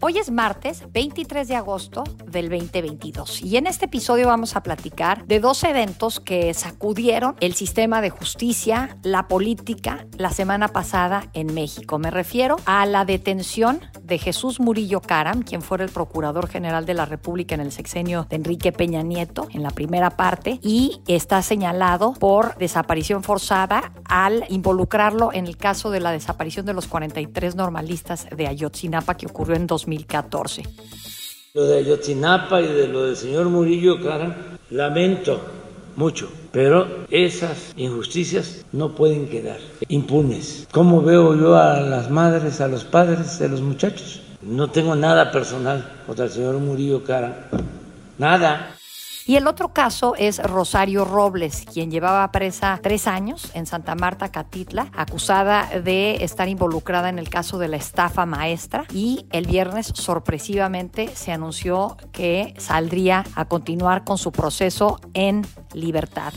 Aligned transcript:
Hoy 0.00 0.16
es 0.16 0.30
martes 0.30 0.84
23 0.92 1.48
de 1.48 1.56
agosto 1.56 2.04
del 2.24 2.48
2022 2.50 3.42
y 3.42 3.56
en 3.56 3.66
este 3.66 3.86
episodio 3.86 4.28
vamos 4.28 4.54
a 4.54 4.62
platicar 4.62 5.26
de 5.26 5.40
dos 5.40 5.64
eventos 5.64 6.20
que 6.20 6.54
sacudieron 6.54 7.34
el 7.40 7.54
sistema 7.54 8.00
de 8.00 8.10
justicia, 8.10 8.96
la 9.02 9.26
política 9.26 10.06
la 10.16 10.30
semana 10.30 10.68
pasada 10.68 11.28
en 11.32 11.52
México. 11.52 11.98
Me 11.98 12.12
refiero 12.12 12.58
a 12.64 12.86
la 12.86 13.04
detención 13.04 13.80
de 14.00 14.18
Jesús 14.18 14.60
Murillo 14.60 15.00
Caram, 15.00 15.42
quien 15.42 15.62
fuera 15.62 15.82
el 15.82 15.90
Procurador 15.90 16.48
General 16.48 16.86
de 16.86 16.94
la 16.94 17.04
República 17.04 17.56
en 17.56 17.60
el 17.60 17.72
sexenio 17.72 18.24
de 18.30 18.36
Enrique 18.36 18.70
Peña 18.70 19.02
Nieto, 19.02 19.48
en 19.52 19.64
la 19.64 19.70
primera 19.70 20.10
parte, 20.10 20.60
y 20.62 21.02
está 21.08 21.42
señalado 21.42 22.14
por 22.14 22.56
desaparición 22.56 23.24
forzada 23.24 23.92
al 24.04 24.44
involucrarlo 24.48 25.32
en 25.32 25.48
el 25.48 25.56
caso 25.56 25.90
de 25.90 26.00
la 26.00 26.12
desaparición 26.12 26.64
de 26.66 26.72
los 26.72 26.86
43 26.86 27.56
normalistas 27.56 28.28
de 28.34 28.46
Ayotzinapa 28.46 29.16
que 29.16 29.26
ocurrió 29.26 29.56
en 29.56 29.66
2000 29.66 29.87
2014. 29.88 30.62
Lo 31.54 31.64
de 31.64 31.78
Ayotzinapa 31.78 32.60
y 32.60 32.66
de 32.66 32.88
lo 32.88 33.06
del 33.06 33.16
señor 33.16 33.48
Murillo 33.48 34.02
Cara, 34.02 34.36
lamento 34.70 35.40
mucho, 35.96 36.30
pero 36.52 37.06
esas 37.10 37.72
injusticias 37.76 38.64
no 38.72 38.94
pueden 38.94 39.28
quedar 39.28 39.58
impunes. 39.88 40.68
¿Cómo 40.72 41.02
veo 41.02 41.34
yo 41.34 41.56
a 41.56 41.80
las 41.80 42.10
madres, 42.10 42.60
a 42.60 42.68
los 42.68 42.84
padres 42.84 43.38
de 43.38 43.48
los 43.48 43.60
muchachos? 43.60 44.20
No 44.42 44.70
tengo 44.70 44.94
nada 44.94 45.32
personal 45.32 45.90
contra 46.06 46.26
el 46.26 46.30
señor 46.30 46.58
Murillo 46.58 47.02
Cara, 47.02 47.48
nada. 48.18 48.74
Y 49.28 49.36
el 49.36 49.46
otro 49.46 49.74
caso 49.74 50.14
es 50.16 50.42
Rosario 50.42 51.04
Robles, 51.04 51.66
quien 51.70 51.90
llevaba 51.90 52.32
presa 52.32 52.80
tres 52.82 53.06
años 53.06 53.50
en 53.52 53.66
Santa 53.66 53.94
Marta, 53.94 54.32
Catitla, 54.32 54.90
acusada 54.96 55.68
de 55.80 56.24
estar 56.24 56.48
involucrada 56.48 57.10
en 57.10 57.18
el 57.18 57.28
caso 57.28 57.58
de 57.58 57.68
la 57.68 57.76
estafa 57.76 58.24
maestra. 58.24 58.86
Y 58.90 59.26
el 59.30 59.46
viernes, 59.46 59.92
sorpresivamente, 59.94 61.08
se 61.08 61.30
anunció 61.30 61.98
que 62.10 62.54
saldría 62.56 63.22
a 63.34 63.44
continuar 63.44 64.02
con 64.02 64.16
su 64.16 64.32
proceso 64.32 64.98
en 65.12 65.44
libertad. 65.74 66.32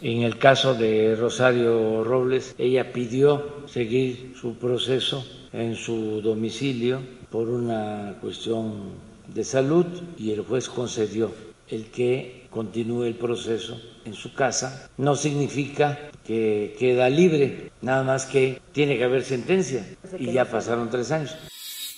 En 0.00 0.22
el 0.22 0.38
caso 0.38 0.74
de 0.74 1.16
Rosario 1.16 2.04
Robles, 2.04 2.54
ella 2.56 2.92
pidió 2.92 3.66
seguir 3.66 4.34
su 4.40 4.54
proceso 4.54 5.26
en 5.52 5.74
su 5.74 6.22
domicilio 6.22 7.00
por 7.32 7.48
una 7.48 8.14
cuestión 8.20 8.92
de 9.26 9.42
salud 9.42 9.86
y 10.16 10.30
el 10.30 10.42
juez 10.42 10.68
concedió 10.68 11.47
el 11.70 11.90
que 11.90 12.46
continúe 12.50 13.04
el 13.04 13.14
proceso 13.14 13.80
en 14.04 14.14
su 14.14 14.34
casa. 14.34 14.90
No 14.96 15.16
significa 15.16 15.98
que 16.24 16.76
queda 16.78 17.08
libre, 17.08 17.70
nada 17.82 18.02
más 18.02 18.26
que 18.26 18.60
tiene 18.72 18.98
que 18.98 19.04
haber 19.04 19.24
sentencia 19.24 19.84
y 20.18 20.32
ya 20.32 20.44
pasaron 20.44 20.90
tres 20.90 21.10
años. 21.10 21.36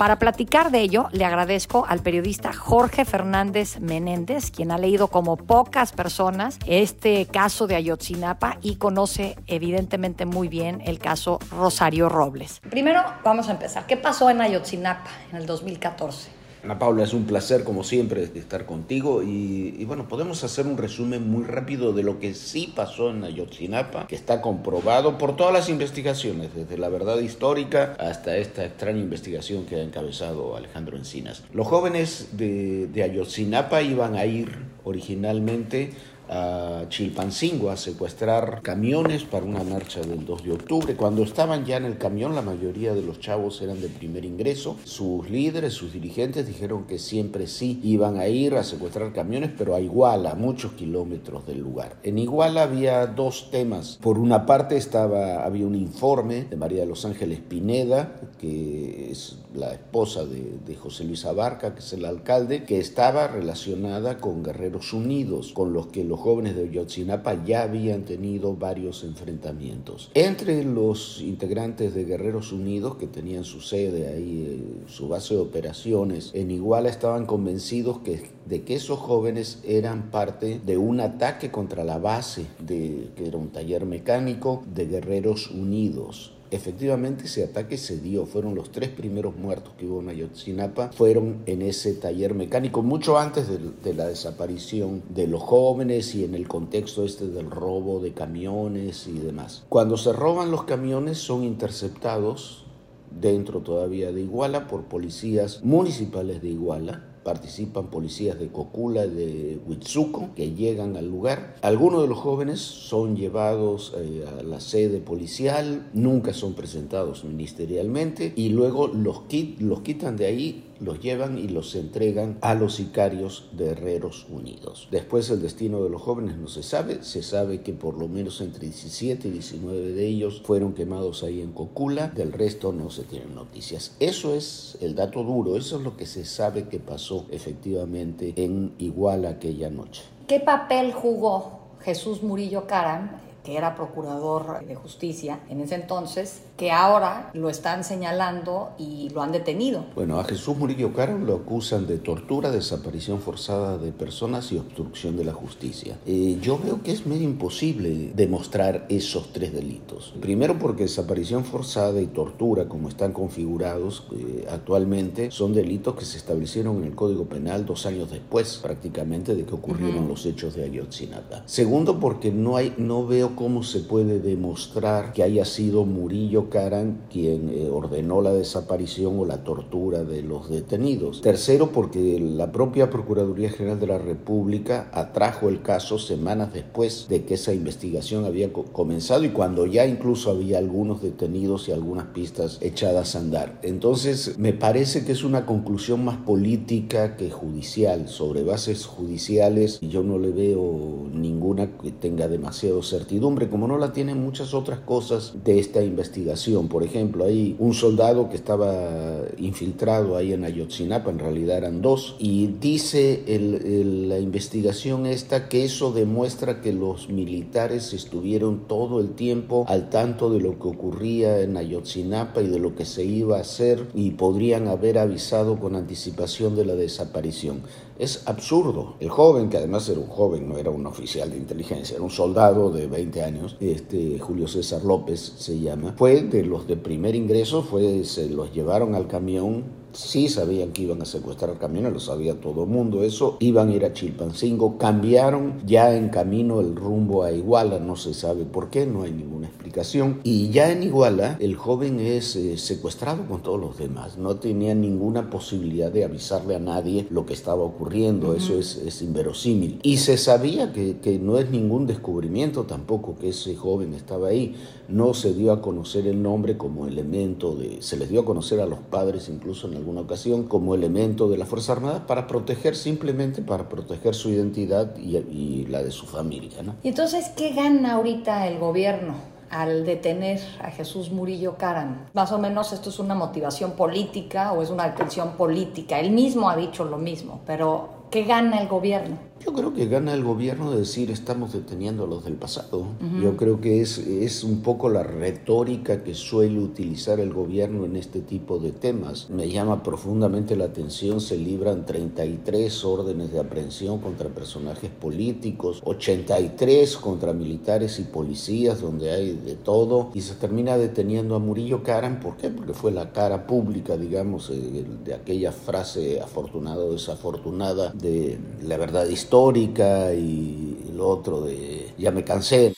Para 0.00 0.18
platicar 0.18 0.70
de 0.70 0.80
ello, 0.80 1.08
le 1.12 1.26
agradezco 1.26 1.84
al 1.86 2.00
periodista 2.00 2.54
Jorge 2.54 3.04
Fernández 3.04 3.80
Menéndez, 3.80 4.50
quien 4.50 4.70
ha 4.70 4.78
leído 4.78 5.08
como 5.08 5.36
pocas 5.36 5.92
personas 5.92 6.58
este 6.64 7.26
caso 7.26 7.66
de 7.66 7.74
Ayotzinapa 7.74 8.56
y 8.62 8.76
conoce 8.76 9.36
evidentemente 9.46 10.24
muy 10.24 10.48
bien 10.48 10.80
el 10.86 10.98
caso 10.98 11.38
Rosario 11.50 12.08
Robles. 12.08 12.60
Primero, 12.70 13.02
vamos 13.22 13.50
a 13.50 13.52
empezar. 13.52 13.86
¿Qué 13.86 13.98
pasó 13.98 14.30
en 14.30 14.40
Ayotzinapa 14.40 15.10
en 15.32 15.36
el 15.36 15.44
2014? 15.44 16.39
Ana 16.62 16.78
Paula, 16.78 17.04
es 17.04 17.14
un 17.14 17.24
placer 17.24 17.64
como 17.64 17.84
siempre 17.84 18.22
estar 18.34 18.66
contigo 18.66 19.22
y, 19.22 19.84
bueno, 19.86 20.08
podemos 20.08 20.44
hacer 20.44 20.66
un 20.66 20.76
resumen 20.76 21.28
muy 21.30 21.44
rápido 21.44 21.92
de 21.92 22.02
lo 22.02 22.18
que 22.18 22.34
sí 22.34 22.72
pasó 22.74 23.10
en 23.10 23.24
Ayotzinapa, 23.24 24.06
que 24.06 24.14
está 24.14 24.42
comprobado 24.42 25.16
por 25.16 25.36
todas 25.36 25.52
las 25.54 25.68
investigaciones, 25.68 26.54
desde 26.54 26.76
la 26.76 26.88
verdad 26.88 27.18
histórica 27.18 27.96
hasta 27.98 28.36
esta 28.36 28.64
extraña 28.64 28.98
investigación 29.00 29.64
que 29.64 29.76
ha 29.76 29.82
encabezado 29.82 30.56
Alejandro 30.56 30.96
Encinas. 30.96 31.44
Los 31.52 31.66
jóvenes 31.66 32.28
de, 32.32 32.88
de 32.88 33.02
Ayotzinapa 33.04 33.80
iban 33.82 34.16
a 34.16 34.26
ir 34.26 34.70
originalmente 34.84 35.92
a 36.30 36.84
Chilpancingo 36.88 37.70
a 37.70 37.76
secuestrar 37.76 38.62
camiones 38.62 39.24
para 39.24 39.44
una 39.44 39.64
marcha 39.64 40.00
del 40.00 40.24
2 40.24 40.44
de 40.44 40.52
octubre. 40.52 40.96
Cuando 40.96 41.24
estaban 41.24 41.64
ya 41.64 41.76
en 41.76 41.84
el 41.84 41.98
camión, 41.98 42.36
la 42.36 42.42
mayoría 42.42 42.94
de 42.94 43.02
los 43.02 43.18
chavos 43.18 43.60
eran 43.62 43.80
de 43.80 43.88
primer 43.88 44.24
ingreso. 44.24 44.76
Sus 44.84 45.28
líderes, 45.28 45.74
sus 45.74 45.92
dirigentes 45.92 46.46
dijeron 46.46 46.84
que 46.86 46.98
siempre 46.98 47.48
sí 47.48 47.80
iban 47.82 48.18
a 48.18 48.28
ir 48.28 48.54
a 48.54 48.62
secuestrar 48.62 49.12
camiones, 49.12 49.50
pero 49.58 49.74
a 49.74 49.80
Iguala, 49.80 50.30
a 50.30 50.34
muchos 50.36 50.72
kilómetros 50.72 51.46
del 51.46 51.58
lugar. 51.58 51.96
En 52.04 52.18
Iguala 52.18 52.62
había 52.62 53.06
dos 53.08 53.50
temas. 53.50 53.98
Por 54.00 54.18
una 54.18 54.46
parte 54.46 54.76
estaba, 54.76 55.44
había 55.44 55.66
un 55.66 55.74
informe 55.74 56.44
de 56.44 56.56
María 56.56 56.80
de 56.80 56.86
los 56.86 57.04
Ángeles 57.04 57.40
Pineda, 57.40 58.20
que 58.38 59.10
es 59.10 59.38
la 59.52 59.72
esposa 59.72 60.24
de, 60.24 60.58
de 60.64 60.76
José 60.76 61.02
Luis 61.04 61.24
Abarca, 61.24 61.74
que 61.74 61.80
es 61.80 61.92
el 61.92 62.04
alcalde, 62.04 62.62
que 62.62 62.78
estaba 62.78 63.26
relacionada 63.26 64.18
con 64.18 64.44
Guerreros 64.44 64.92
Unidos, 64.92 65.50
con 65.52 65.72
los 65.72 65.88
que 65.88 66.04
los 66.04 66.19
jóvenes 66.20 66.54
de 66.56 66.70
Yotzinapa 66.70 67.44
ya 67.44 67.62
habían 67.62 68.04
tenido 68.04 68.54
varios 68.54 69.04
enfrentamientos. 69.04 70.10
Entre 70.14 70.64
los 70.64 71.20
integrantes 71.20 71.94
de 71.94 72.04
Guerreros 72.04 72.52
Unidos, 72.52 72.96
que 72.96 73.06
tenían 73.06 73.44
su 73.44 73.60
sede 73.60 74.08
ahí, 74.08 74.46
eh, 74.48 74.88
su 74.88 75.08
base 75.08 75.34
de 75.34 75.40
operaciones 75.40 76.30
en 76.34 76.50
Iguala, 76.50 76.88
estaban 76.88 77.26
convencidos 77.26 77.98
que, 77.98 78.30
de 78.46 78.62
que 78.62 78.74
esos 78.74 78.98
jóvenes 78.98 79.60
eran 79.64 80.10
parte 80.10 80.60
de 80.64 80.76
un 80.76 81.00
ataque 81.00 81.50
contra 81.50 81.84
la 81.84 81.98
base, 81.98 82.46
de, 82.58 83.10
que 83.16 83.26
era 83.26 83.38
un 83.38 83.48
taller 83.48 83.86
mecánico 83.86 84.62
de 84.74 84.86
Guerreros 84.86 85.50
Unidos. 85.50 86.32
Efectivamente, 86.50 87.24
ese 87.24 87.44
ataque 87.44 87.78
se 87.78 87.98
dio. 87.98 88.26
Fueron 88.26 88.54
los 88.54 88.72
tres 88.72 88.88
primeros 88.88 89.36
muertos 89.36 89.72
que 89.78 89.86
hubo 89.86 90.00
en 90.00 90.08
Ayotzinapa. 90.08 90.90
Fueron 90.92 91.42
en 91.46 91.62
ese 91.62 91.94
taller 91.94 92.34
mecánico, 92.34 92.82
mucho 92.82 93.18
antes 93.18 93.46
de, 93.48 93.94
la 93.94 94.06
desaparición 94.06 95.02
de 95.08 95.26
los 95.26 95.42
jóvenes 95.42 96.14
y 96.14 96.24
en 96.24 96.34
el 96.34 96.48
contexto 96.48 97.04
este 97.04 97.26
del 97.26 97.50
robo 97.50 98.00
de 98.00 98.12
camiones 98.12 99.06
y 99.06 99.18
demás. 99.18 99.64
Cuando 99.68 99.96
se 99.96 100.12
roban 100.12 100.50
los 100.50 100.64
camiones, 100.64 101.18
son 101.18 101.44
interceptados 101.44 102.64
dentro 103.10 103.60
todavía 103.60 104.12
de 104.12 104.22
Iguala 104.22 104.68
por 104.68 104.84
policías 104.84 105.64
municipales 105.64 106.42
de 106.42 106.48
Iguala 106.48 107.09
participan 107.22 107.88
policías 107.88 108.38
de 108.38 108.48
Cocula 108.48 109.06
de 109.06 109.58
Huitzuco 109.66 110.30
que 110.34 110.52
llegan 110.52 110.96
al 110.96 111.08
lugar. 111.08 111.56
Algunos 111.62 112.02
de 112.02 112.08
los 112.08 112.18
jóvenes 112.18 112.60
son 112.60 113.16
llevados 113.16 113.94
eh, 113.96 114.24
a 114.26 114.42
la 114.42 114.60
sede 114.60 115.00
policial, 115.00 115.88
nunca 115.92 116.32
son 116.32 116.54
presentados 116.54 117.24
ministerialmente 117.24 118.32
y 118.36 118.50
luego 118.50 118.88
los, 118.88 119.22
los 119.58 119.80
quitan 119.80 120.16
de 120.16 120.26
ahí 120.26 120.64
los 120.80 121.00
llevan 121.00 121.38
y 121.38 121.48
los 121.48 121.74
entregan 121.74 122.38
a 122.40 122.54
los 122.54 122.74
sicarios 122.74 123.48
de 123.52 123.70
Herreros 123.70 124.26
Unidos. 124.30 124.88
Después 124.90 125.30
el 125.30 125.42
destino 125.42 125.82
de 125.82 125.90
los 125.90 126.02
jóvenes 126.02 126.36
no 126.36 126.48
se 126.48 126.62
sabe, 126.62 127.02
se 127.02 127.22
sabe 127.22 127.60
que 127.62 127.72
por 127.72 127.98
lo 127.98 128.08
menos 128.08 128.40
entre 128.40 128.66
17 128.66 129.28
y 129.28 129.30
19 129.30 129.92
de 129.92 130.06
ellos 130.06 130.42
fueron 130.44 130.72
quemados 130.72 131.22
ahí 131.22 131.40
en 131.40 131.52
Cocula, 131.52 132.08
del 132.08 132.32
resto 132.32 132.72
no 132.72 132.90
se 132.90 133.04
tienen 133.04 133.34
noticias. 133.34 133.94
Eso 134.00 134.34
es 134.34 134.78
el 134.80 134.94
dato 134.94 135.22
duro, 135.22 135.56
eso 135.56 135.76
es 135.76 135.82
lo 135.82 135.96
que 135.96 136.06
se 136.06 136.24
sabe 136.24 136.68
que 136.68 136.78
pasó 136.78 137.26
efectivamente 137.30 138.32
en 138.36 138.72
Iguala 138.78 139.30
aquella 139.30 139.70
noche. 139.70 140.02
¿Qué 140.26 140.40
papel 140.40 140.92
jugó 140.92 141.60
Jesús 141.80 142.22
Murillo 142.22 142.66
Caram 142.66 143.10
que 143.44 143.56
era 143.56 143.74
procurador 143.74 144.64
de 144.66 144.74
justicia 144.74 145.40
en 145.48 145.60
ese 145.60 145.74
entonces, 145.74 146.42
que 146.60 146.70
ahora 146.70 147.30
lo 147.32 147.48
están 147.48 147.84
señalando 147.84 148.72
y 148.76 149.08
lo 149.14 149.22
han 149.22 149.32
detenido. 149.32 149.86
Bueno, 149.94 150.20
a 150.20 150.24
Jesús 150.24 150.58
Murillo 150.58 150.92
Caro 150.92 151.16
lo 151.16 151.36
acusan 151.36 151.86
de 151.86 151.96
tortura, 151.96 152.50
desaparición 152.50 153.22
forzada 153.22 153.78
de 153.78 153.92
personas 153.92 154.52
y 154.52 154.58
obstrucción 154.58 155.16
de 155.16 155.24
la 155.24 155.32
justicia. 155.32 155.96
Eh, 156.04 156.36
yo 156.42 156.58
veo 156.62 156.82
que 156.82 156.92
es 156.92 157.06
medio 157.06 157.24
imposible 157.24 158.12
demostrar 158.14 158.84
esos 158.90 159.32
tres 159.32 159.54
delitos. 159.54 160.12
Primero 160.20 160.58
porque 160.58 160.82
desaparición 160.82 161.46
forzada 161.46 161.98
y 162.02 162.08
tortura, 162.08 162.68
como 162.68 162.90
están 162.90 163.14
configurados 163.14 164.04
eh, 164.12 164.46
actualmente, 164.50 165.30
son 165.30 165.54
delitos 165.54 165.94
que 165.94 166.04
se 166.04 166.18
establecieron 166.18 166.76
en 166.76 166.84
el 166.84 166.94
Código 166.94 167.24
Penal 167.24 167.64
dos 167.64 167.86
años 167.86 168.10
después, 168.10 168.60
prácticamente, 168.62 169.34
de 169.34 169.46
que 169.46 169.54
ocurrieron 169.54 170.08
los 170.08 170.26
hechos 170.26 170.56
de 170.56 170.64
Ayotzinapa. 170.64 171.42
Segundo 171.46 171.98
porque 171.98 172.30
no, 172.30 172.58
hay, 172.58 172.74
no 172.76 173.06
veo 173.06 173.34
cómo 173.34 173.62
se 173.62 173.80
puede 173.80 174.20
demostrar 174.20 175.14
que 175.14 175.22
haya 175.22 175.46
sido 175.46 175.86
Murillo 175.86 176.49
Karan 176.50 177.02
quien 177.10 177.48
eh, 177.48 177.68
ordenó 177.70 178.20
la 178.20 178.32
desaparición 178.32 179.18
o 179.18 179.24
la 179.24 179.44
tortura 179.44 180.04
de 180.04 180.22
los 180.22 180.50
detenidos. 180.50 181.22
Tercero, 181.22 181.72
porque 181.72 182.20
la 182.20 182.52
propia 182.52 182.90
Procuraduría 182.90 183.50
General 183.50 183.80
de 183.80 183.86
la 183.86 183.98
República 183.98 184.90
atrajo 184.92 185.48
el 185.48 185.62
caso 185.62 185.98
semanas 185.98 186.52
después 186.52 187.06
de 187.08 187.24
que 187.24 187.34
esa 187.34 187.54
investigación 187.54 188.24
había 188.24 188.52
comenzado 188.52 189.24
y 189.24 189.30
cuando 189.30 189.66
ya 189.66 189.86
incluso 189.86 190.30
había 190.30 190.58
algunos 190.58 191.02
detenidos 191.02 191.68
y 191.68 191.72
algunas 191.72 192.06
pistas 192.06 192.58
echadas 192.60 193.16
a 193.16 193.20
andar. 193.20 193.58
Entonces, 193.62 194.38
me 194.38 194.52
parece 194.52 195.04
que 195.04 195.12
es 195.12 195.24
una 195.24 195.46
conclusión 195.46 196.04
más 196.04 196.18
política 196.18 197.16
que 197.16 197.30
judicial, 197.30 198.08
sobre 198.08 198.42
bases 198.42 198.86
judiciales, 198.86 199.80
yo 199.80 200.02
no 200.02 200.18
le 200.18 200.30
veo 200.30 201.08
ninguna 201.12 201.78
que 201.78 201.92
tenga 201.92 202.28
demasiado 202.28 202.82
certidumbre, 202.82 203.48
como 203.48 203.68
no 203.68 203.78
la 203.78 203.92
tienen 203.92 204.20
muchas 204.20 204.54
otras 204.54 204.80
cosas 204.80 205.34
de 205.44 205.58
esta 205.58 205.82
investigación. 205.82 206.39
Por 206.70 206.82
ejemplo, 206.82 207.24
hay 207.26 207.54
un 207.58 207.74
soldado 207.74 208.30
que 208.30 208.36
estaba 208.36 209.22
infiltrado 209.36 210.16
ahí 210.16 210.32
en 210.32 210.44
Ayotzinapa, 210.44 211.10
en 211.10 211.18
realidad 211.18 211.58
eran 211.58 211.82
dos, 211.82 212.16
y 212.18 212.46
dice 212.46 213.22
la 213.26 214.18
investigación 214.18 215.04
esta 215.04 215.48
que 215.48 215.64
eso 215.64 215.92
demuestra 215.92 216.62
que 216.62 216.72
los 216.72 217.10
militares 217.10 217.92
estuvieron 217.92 218.66
todo 218.66 219.00
el 219.00 219.10
tiempo 219.10 219.64
al 219.68 219.90
tanto 219.90 220.30
de 220.30 220.40
lo 220.40 220.58
que 220.58 220.68
ocurría 220.68 221.40
en 221.40 221.58
Ayotzinapa 221.58 222.40
y 222.40 222.46
de 222.46 222.58
lo 222.58 222.74
que 222.74 222.86
se 222.86 223.04
iba 223.04 223.36
a 223.36 223.40
hacer 223.40 223.88
y 223.94 224.12
podrían 224.12 224.68
haber 224.68 224.98
avisado 224.98 225.60
con 225.60 225.76
anticipación 225.76 226.56
de 226.56 226.64
la 226.64 226.74
desaparición. 226.74 227.62
Es 227.98 228.22
absurdo. 228.26 228.94
El 228.98 229.10
joven, 229.10 229.50
que 229.50 229.58
además 229.58 229.86
era 229.90 230.00
un 230.00 230.06
joven, 230.06 230.48
no 230.48 230.56
era 230.56 230.70
un 230.70 230.86
oficial 230.86 231.30
de 231.30 231.36
inteligencia, 231.36 231.96
era 231.96 232.02
un 232.02 232.10
soldado 232.10 232.70
de 232.70 232.86
20 232.86 233.22
años, 233.22 233.58
este 233.60 234.18
Julio 234.18 234.48
César 234.48 234.82
López 234.84 235.34
se 235.36 235.60
llama, 235.60 235.94
fue 235.98 236.22
de 236.30 236.44
los 236.44 236.66
de 236.66 236.76
primer 236.76 237.14
ingreso, 237.14 237.62
fue, 237.62 238.04
se 238.04 238.30
los 238.30 238.54
llevaron 238.54 238.94
al 238.94 239.06
camión 239.06 239.64
sí 239.92 240.28
sabían 240.28 240.72
que 240.72 240.82
iban 240.82 241.02
a 241.02 241.04
secuestrar 241.04 241.58
camiones, 241.58 241.92
lo 241.92 242.00
sabía 242.00 242.40
todo 242.40 242.64
el 242.64 242.68
mundo 242.68 243.02
eso, 243.02 243.36
iban 243.40 243.68
a 243.68 243.74
ir 243.74 243.84
a 243.84 243.92
Chilpancingo, 243.92 244.78
cambiaron 244.78 245.60
ya 245.66 245.94
en 245.94 246.08
camino 246.08 246.60
el 246.60 246.76
rumbo 246.76 247.24
a 247.24 247.32
Iguala, 247.32 247.78
no 247.78 247.96
se 247.96 248.14
sabe 248.14 248.44
por 248.44 248.70
qué, 248.70 248.86
no 248.86 249.02
hay 249.02 249.12
ninguna 249.12 249.48
explicación, 249.48 250.20
y 250.22 250.50
ya 250.50 250.70
en 250.70 250.82
Iguala 250.82 251.36
el 251.40 251.56
joven 251.56 252.00
es 252.00 252.36
eh, 252.36 252.56
secuestrado 252.56 253.26
con 253.26 253.42
todos 253.42 253.60
los 253.60 253.78
demás, 253.78 254.18
no 254.18 254.36
tenía 254.36 254.74
ninguna 254.74 255.30
posibilidad 255.30 255.90
de 255.90 256.04
avisarle 256.04 256.56
a 256.56 256.60
nadie 256.60 257.06
lo 257.10 257.26
que 257.26 257.34
estaba 257.34 257.62
ocurriendo, 257.62 258.34
eso 258.34 258.58
es, 258.58 258.76
es, 258.76 259.02
inverosímil, 259.02 259.80
y 259.82 259.98
se 259.98 260.16
sabía 260.16 260.72
que, 260.72 260.98
que 260.98 261.18
no 261.18 261.38
es 261.38 261.50
ningún 261.50 261.86
descubrimiento 261.86 262.64
tampoco 262.64 263.16
que 263.18 263.30
ese 263.30 263.56
joven 263.56 263.94
estaba 263.94 264.28
ahí, 264.28 264.54
no 264.88 265.14
se 265.14 265.34
dio 265.34 265.52
a 265.52 265.62
conocer 265.62 266.06
el 266.06 266.22
nombre 266.22 266.56
como 266.56 266.86
elemento 266.86 267.54
de, 267.54 267.80
se 267.80 267.96
les 267.96 268.08
dio 268.08 268.20
a 268.20 268.24
conocer 268.24 268.60
a 268.60 268.66
los 268.66 268.80
padres 268.80 269.28
incluso 269.28 269.68
en 269.68 269.74
alguna 269.80 270.02
ocasión 270.02 270.44
como 270.44 270.74
elemento 270.74 271.28
de 271.28 271.36
la 271.36 271.46
Fuerza 271.46 271.72
Armada 271.72 272.06
para 272.06 272.26
proteger 272.26 272.76
simplemente, 272.76 273.42
para 273.42 273.68
proteger 273.68 274.14
su 274.14 274.30
identidad 274.30 274.96
y, 274.96 275.66
la 275.66 275.82
de 275.82 275.90
su 275.90 276.06
familia. 276.06 276.62
¿no? 276.62 276.76
¿Y 276.82 276.88
entonces 276.88 277.30
qué 277.36 277.52
gana 277.52 277.94
ahorita 277.94 278.46
el 278.46 278.58
gobierno? 278.58 279.14
al 279.50 279.84
detener 279.84 280.40
a 280.62 280.70
Jesús 280.70 281.10
Murillo 281.10 281.56
Caran. 281.58 282.08
Más 282.14 282.30
o 282.30 282.38
menos 282.38 282.72
esto 282.72 282.88
es 282.88 283.00
una 283.00 283.16
motivación 283.16 283.72
política 283.72 284.52
o 284.52 284.62
es 284.62 284.70
una 284.70 284.88
detención 284.88 285.32
política. 285.32 285.98
Él 285.98 286.12
mismo 286.12 286.48
ha 286.48 286.54
dicho 286.54 286.84
lo 286.84 286.98
mismo, 286.98 287.40
pero 287.46 288.06
¿qué 288.12 288.22
gana 288.22 288.60
el 288.60 288.68
gobierno? 288.68 289.18
Yo 289.44 289.54
creo 289.54 289.72
que 289.72 289.86
gana 289.86 290.12
el 290.12 290.22
gobierno 290.22 290.70
de 290.70 290.80
decir 290.80 291.10
estamos 291.10 291.54
deteniendo 291.54 292.04
a 292.04 292.06
los 292.06 292.24
del 292.24 292.34
pasado. 292.34 292.88
Yo 293.22 293.38
creo 293.38 293.58
que 293.58 293.80
es, 293.80 293.96
es 293.96 294.44
un 294.44 294.60
poco 294.60 294.90
la 294.90 295.02
retórica 295.02 296.04
que 296.04 296.14
suele 296.14 296.60
utilizar 296.60 297.20
el 297.20 297.32
gobierno 297.32 297.86
en 297.86 297.96
este 297.96 298.20
tipo 298.20 298.58
de 298.58 298.70
temas. 298.70 299.30
Me 299.30 299.48
llama 299.48 299.82
profundamente 299.82 300.56
la 300.56 300.66
atención, 300.66 301.22
se 301.22 301.38
libran 301.38 301.86
33 301.86 302.84
órdenes 302.84 303.32
de 303.32 303.40
aprehensión 303.40 304.00
contra 304.00 304.28
personajes 304.28 304.90
políticos, 304.90 305.80
83 305.84 306.98
contra 306.98 307.32
militares 307.32 307.98
y 307.98 308.02
policías, 308.02 308.82
donde 308.82 309.10
hay 309.10 309.32
de 309.32 309.54
todo, 309.54 310.10
y 310.12 310.20
se 310.20 310.34
termina 310.34 310.76
deteniendo 310.76 311.34
a 311.34 311.38
Murillo 311.38 311.82
Karam. 311.82 312.20
¿Por 312.20 312.36
qué? 312.36 312.50
Porque 312.50 312.74
fue 312.74 312.92
la 312.92 313.10
cara 313.12 313.46
pública, 313.46 313.96
digamos, 313.96 314.50
eh, 314.50 314.84
de 315.02 315.14
aquella 315.14 315.50
frase 315.50 316.20
afortunada 316.20 316.84
o 316.84 316.92
desafortunada 316.92 317.90
de 317.92 318.38
la 318.62 318.76
verdad 318.76 319.08
histórica 319.08 319.29
histórica 319.30 320.12
y 320.12 320.90
lo 320.92 321.08
otro 321.08 321.42
de 321.42 321.94
ya 321.96 322.10
me 322.10 322.24
cansé. 322.24 322.74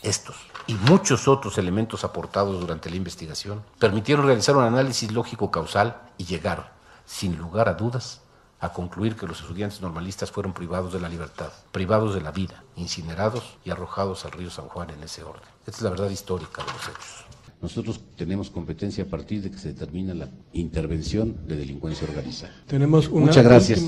Estos 0.00 0.36
y 0.68 0.74
muchos 0.74 1.26
otros 1.26 1.58
elementos 1.58 2.04
aportados 2.04 2.60
durante 2.60 2.88
la 2.88 2.94
investigación 2.94 3.64
permitieron 3.80 4.24
realizar 4.24 4.56
un 4.56 4.62
análisis 4.62 5.10
lógico 5.10 5.50
causal 5.50 6.00
y 6.16 6.24
llegar, 6.24 6.72
sin 7.04 7.36
lugar 7.36 7.68
a 7.68 7.74
dudas, 7.74 8.20
a 8.60 8.72
concluir 8.72 9.16
que 9.16 9.26
los 9.26 9.40
estudiantes 9.40 9.80
normalistas 9.80 10.30
fueron 10.30 10.52
privados 10.52 10.92
de 10.92 11.00
la 11.00 11.08
libertad, 11.08 11.50
privados 11.72 12.14
de 12.14 12.20
la 12.20 12.30
vida, 12.30 12.62
incinerados 12.76 13.58
y 13.64 13.70
arrojados 13.70 14.24
al 14.24 14.32
río 14.32 14.50
San 14.50 14.68
Juan 14.68 14.90
en 14.90 15.02
ese 15.02 15.24
orden. 15.24 15.48
Esta 15.66 15.78
es 15.78 15.82
la 15.82 15.90
verdad 15.90 16.10
histórica 16.10 16.62
de 16.62 16.72
los 16.72 16.82
hechos. 16.82 17.24
Nosotros 17.60 18.00
tenemos 18.16 18.50
competencia 18.50 19.02
a 19.02 19.08
partir 19.08 19.42
de 19.42 19.50
que 19.50 19.58
se 19.58 19.72
determina 19.72 20.14
la 20.14 20.28
intervención 20.52 21.44
de 21.48 21.56
delincuencia 21.56 22.06
organizada. 22.06 22.54
Tenemos 22.68 23.10
Muchas 23.10 23.42
gracias. 23.42 23.82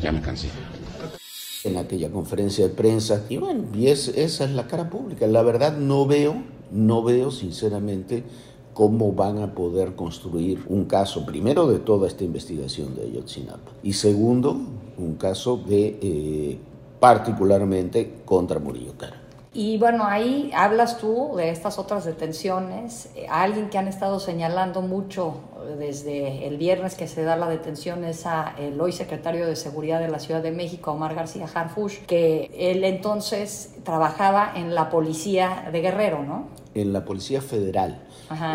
Ya 0.00 0.12
me 0.12 0.20
cansé 0.20 0.48
en 1.64 1.76
aquella 1.76 2.10
conferencia 2.10 2.66
de 2.66 2.74
prensa. 2.74 3.24
Y 3.28 3.36
bueno, 3.36 3.64
esa 3.74 4.12
es 4.16 4.50
la 4.50 4.66
cara 4.66 4.90
pública. 4.90 5.26
La 5.26 5.42
verdad 5.42 5.76
no 5.76 6.06
veo, 6.06 6.36
no 6.70 7.02
veo 7.02 7.30
sinceramente 7.30 8.24
cómo 8.74 9.12
van 9.12 9.42
a 9.42 9.54
poder 9.54 9.94
construir 9.94 10.64
un 10.68 10.84
caso, 10.84 11.26
primero 11.26 11.66
de 11.66 11.80
toda 11.80 12.06
esta 12.06 12.24
investigación 12.24 12.94
de 12.94 13.02
Ayotzinapa 13.02 13.72
y 13.82 13.92
segundo, 13.92 14.56
un 14.96 15.16
caso 15.16 15.56
de 15.56 15.98
eh, 16.00 16.58
particularmente 16.98 18.22
contra 18.24 18.58
Murillo 18.58 18.96
Cara. 18.96 19.16
Y 19.52 19.78
bueno, 19.78 20.04
ahí 20.06 20.50
hablas 20.54 20.98
tú 20.98 21.32
de 21.36 21.50
estas 21.50 21.78
otras 21.78 22.04
detenciones. 22.04 23.10
Eh, 23.16 23.26
alguien 23.28 23.68
que 23.68 23.78
han 23.78 23.88
estado 23.88 24.20
señalando 24.20 24.80
mucho 24.80 25.34
desde 25.76 26.46
el 26.46 26.56
viernes 26.56 26.94
que 26.94 27.06
se 27.06 27.22
da 27.22 27.36
la 27.36 27.48
detención 27.48 28.04
es 28.04 28.26
a 28.26 28.54
el 28.58 28.80
hoy 28.80 28.92
secretario 28.92 29.46
de 29.46 29.56
Seguridad 29.56 30.00
de 30.00 30.08
la 30.08 30.18
Ciudad 30.18 30.42
de 30.42 30.50
México, 30.50 30.92
Omar 30.92 31.14
García 31.14 31.46
Harfush, 31.52 32.00
que 32.06 32.50
él 32.54 32.84
entonces 32.84 33.74
trabajaba 33.84 34.52
en 34.56 34.74
la 34.74 34.90
policía 34.90 35.68
de 35.72 35.80
Guerrero, 35.80 36.22
¿no? 36.22 36.48
En 36.74 36.92
la 36.92 37.04
Policía 37.04 37.40
Federal. 37.40 38.02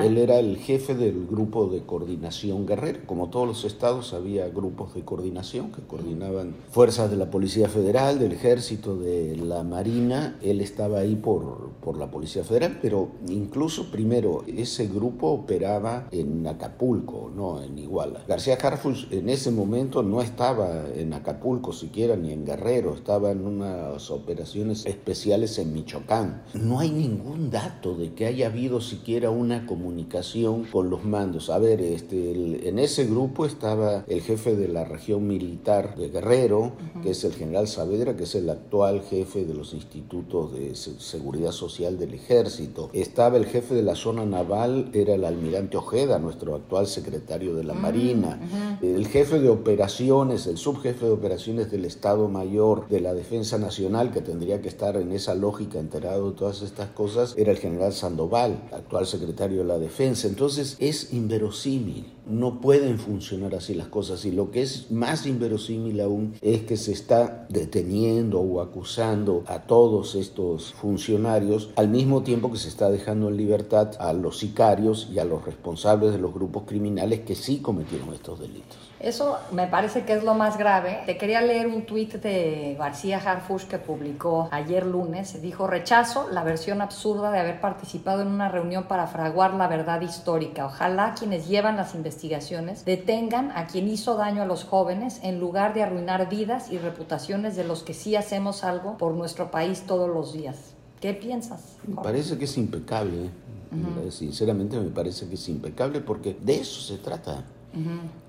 Él 0.04 0.18
era 0.18 0.40
el 0.40 0.56
jefe 0.58 0.96
del 0.96 1.28
grupo 1.28 1.68
de 1.68 1.82
coordinación 1.82 2.66
guerrero. 2.66 3.00
Como 3.06 3.30
todos 3.30 3.46
los 3.46 3.66
estados 3.66 4.14
había 4.14 4.48
grupos 4.48 4.96
de 4.96 5.02
coordinación 5.02 5.74
que 5.74 5.82
coordinaban 5.82 6.56
fuerzas 6.72 7.12
de 7.12 7.18
la 7.18 7.30
Policía 7.30 7.68
Federal, 7.68 8.18
del 8.18 8.32
Ejército, 8.32 8.96
de 8.96 9.36
la 9.36 9.64
Marina. 9.64 10.38
Él 10.42 10.62
estaba 10.62 11.00
ahí 11.00 11.16
por, 11.18 11.72
por 11.84 11.98
la 11.98 12.10
Policía 12.10 12.46
Federal, 12.46 12.80
pero 12.82 13.10
incluso 13.28 13.92
primero 13.92 14.46
ese 14.48 14.88
grupo 14.88 15.28
operaba 15.28 16.08
en 16.12 16.48
Acapulco, 16.48 17.05
no 17.06 17.62
en 17.62 17.78
Iguala. 17.78 18.24
García 18.28 18.58
Carfus 18.58 19.08
en 19.12 19.30
ese 19.30 19.52
momento 19.52 20.04
no 20.04 20.22
estaba 20.22 20.86
en 20.96 21.14
Acapulco 21.14 21.74
siquiera 21.74 22.16
ni 22.16 22.32
en 22.32 22.46
Guerrero, 22.46 22.94
estaba 22.94 23.32
en 23.32 23.46
unas 23.46 24.10
operaciones 24.12 24.86
especiales 24.86 25.58
en 25.60 25.74
Michoacán. 25.74 26.44
No 26.54 26.80
hay 26.80 26.92
ningún 26.92 27.50
dato 27.50 27.96
de 27.96 28.14
que 28.14 28.26
haya 28.26 28.48
habido 28.48 28.82
siquiera 28.82 29.30
una 29.30 29.66
comunicación 29.66 30.66
con 30.66 30.90
los 30.90 31.04
mandos. 31.06 31.50
A 31.50 31.60
ver, 31.60 31.82
este, 31.82 32.68
en 32.68 32.80
ese 32.80 33.06
grupo 33.06 33.46
estaba 33.46 34.04
el 34.08 34.22
jefe 34.22 34.56
de 34.56 34.68
la 34.68 34.86
región 34.86 35.28
militar 35.28 35.96
de 35.96 36.10
Guerrero, 36.10 36.74
que 37.04 37.12
es 37.12 37.24
el 37.24 37.34
general 37.34 37.68
Saavedra, 37.68 38.16
que 38.16 38.24
es 38.24 38.36
el 38.36 38.50
actual 38.50 39.02
jefe 39.02 39.46
de 39.46 39.54
los 39.54 39.74
institutos 39.74 40.54
de 40.54 40.76
seguridad 40.76 41.52
social 41.52 41.98
del 41.98 42.14
ejército. 42.14 42.90
Estaba 42.94 43.38
el 43.38 43.46
jefe 43.46 43.76
de 43.76 43.84
la 43.84 43.96
zona 43.96 44.26
naval, 44.26 44.90
era 44.94 45.16
el 45.16 45.26
almirante 45.26 45.78
Ojeda, 45.78 46.20
nuestro 46.20 46.56
actual 46.56 46.85
secretario 46.86 47.56
de 47.56 47.64
la 47.64 47.74
Marina. 47.74 48.40
El 48.82 49.08
jefe 49.08 49.40
de 49.40 49.50
operaciones, 49.50 50.48
el 50.48 50.58
subjefe 50.58 51.06
de 51.06 51.12
operaciones 51.12 51.72
del 51.72 51.86
Estado 51.86 52.30
Mayor 52.30 52.88
de 52.88 53.02
la 53.02 53.14
Defensa 53.14 53.58
Nacional, 53.58 54.12
que 54.12 54.22
tendría 54.22 54.62
que 54.62 54.68
estar 54.68 54.98
en 54.98 55.12
esa 55.12 55.36
lógica 55.36 55.80
enterado 55.80 56.32
de 56.32 56.38
todas 56.38 56.62
estas 56.62 56.90
cosas, 56.90 57.34
era 57.38 57.52
el 57.52 57.58
general 57.58 57.94
Sandoval, 57.94 58.70
actual 58.72 59.06
secretario 59.06 59.64
la 59.64 59.78
defensa. 59.78 60.28
Entonces 60.28 60.78
es 60.80 61.14
inverosímil, 61.14 62.06
no 62.28 62.60
pueden 62.60 62.98
funcionar 62.98 63.56
así 63.56 63.74
las 63.74 63.88
cosas 63.88 64.26
y 64.26 64.32
lo 64.32 64.52
que 64.52 64.62
es 64.62 64.92
más 64.92 65.26
inverosímil 65.26 66.02
aún 66.02 66.34
es 66.42 66.64
que 66.64 66.78
se 66.78 66.92
está 66.92 67.46
deteniendo 67.50 68.40
o 68.40 68.62
acusando 68.62 69.44
a 69.46 69.64
todos 69.64 70.16
estos 70.16 70.74
funcionarios 70.74 71.70
al 71.76 71.90
mismo 71.90 72.24
tiempo 72.24 72.52
que 72.52 72.58
se 72.58 72.70
está 72.70 72.90
dejando 72.90 73.30
en 73.30 73.38
libertad 73.38 73.92
a 74.00 74.14
los 74.14 74.40
sicarios 74.40 75.10
y 75.14 75.20
a 75.20 75.26
los 75.26 75.46
responsables 75.46 76.12
de 76.14 76.20
los 76.20 76.34
grupos 76.34 76.64
criminales 76.64 76.75
criminales 76.76 77.22
que 77.22 77.36
sí 77.36 77.60
cometieron 77.62 78.14
estos 78.14 78.38
delitos. 78.38 78.78
Eso 79.00 79.38
me 79.54 79.66
parece 79.68 80.04
que 80.04 80.12
es 80.12 80.26
lo 80.26 80.34
más 80.34 80.58
grave. 80.58 81.04
Te 81.06 81.18
quería 81.18 81.40
leer 81.40 81.68
un 81.68 81.86
tuit 81.86 82.16
de 82.16 82.76
García 82.78 83.18
Harfush 83.18 83.64
que 83.64 83.78
publicó 83.78 84.50
ayer 84.52 84.86
lunes. 84.86 85.42
Dijo, 85.42 85.68
rechazo 85.68 86.28
la 86.32 86.44
versión 86.44 86.82
absurda 86.82 87.32
de 87.32 87.40
haber 87.40 87.62
participado 87.62 88.24
en 88.24 88.28
una 88.28 88.50
reunión 88.50 88.90
para 88.90 89.08
fraguar 89.08 89.54
la 89.54 89.70
verdad 89.70 90.02
histórica. 90.02 90.66
Ojalá 90.66 91.14
quienes 91.18 91.48
llevan 91.48 91.78
las 91.78 91.96
investigaciones 91.96 92.84
detengan 92.84 93.52
a 93.56 93.68
quien 93.68 93.88
hizo 93.88 94.18
daño 94.18 94.42
a 94.42 94.46
los 94.46 94.66
jóvenes 94.66 95.22
en 95.24 95.40
lugar 95.40 95.74
de 95.74 95.84
arruinar 95.84 96.28
vidas 96.28 96.72
y 96.72 96.78
reputaciones 96.78 97.56
de 97.56 97.64
los 97.64 97.84
que 97.84 97.94
sí 97.94 98.18
hacemos 98.18 98.66
algo 98.66 98.98
por 98.98 99.14
nuestro 99.14 99.50
país 99.50 99.86
todos 99.88 100.10
los 100.10 100.34
días. 100.34 100.75
¿Qué 101.00 101.14
piensas? 101.14 101.78
Me 101.88 101.96
parece 101.96 102.38
que 102.38 102.46
es 102.46 102.58
impecable. 102.58 103.26
¿eh? 103.26 104.12
Sinceramente 104.12 104.80
me 104.80 104.90
parece 104.90 105.28
que 105.28 105.36
es 105.36 105.50
impecable 105.50 106.02
porque 106.02 106.38
de 106.42 106.56
eso 106.56 106.82
se 106.82 106.98
trata. 106.98 107.44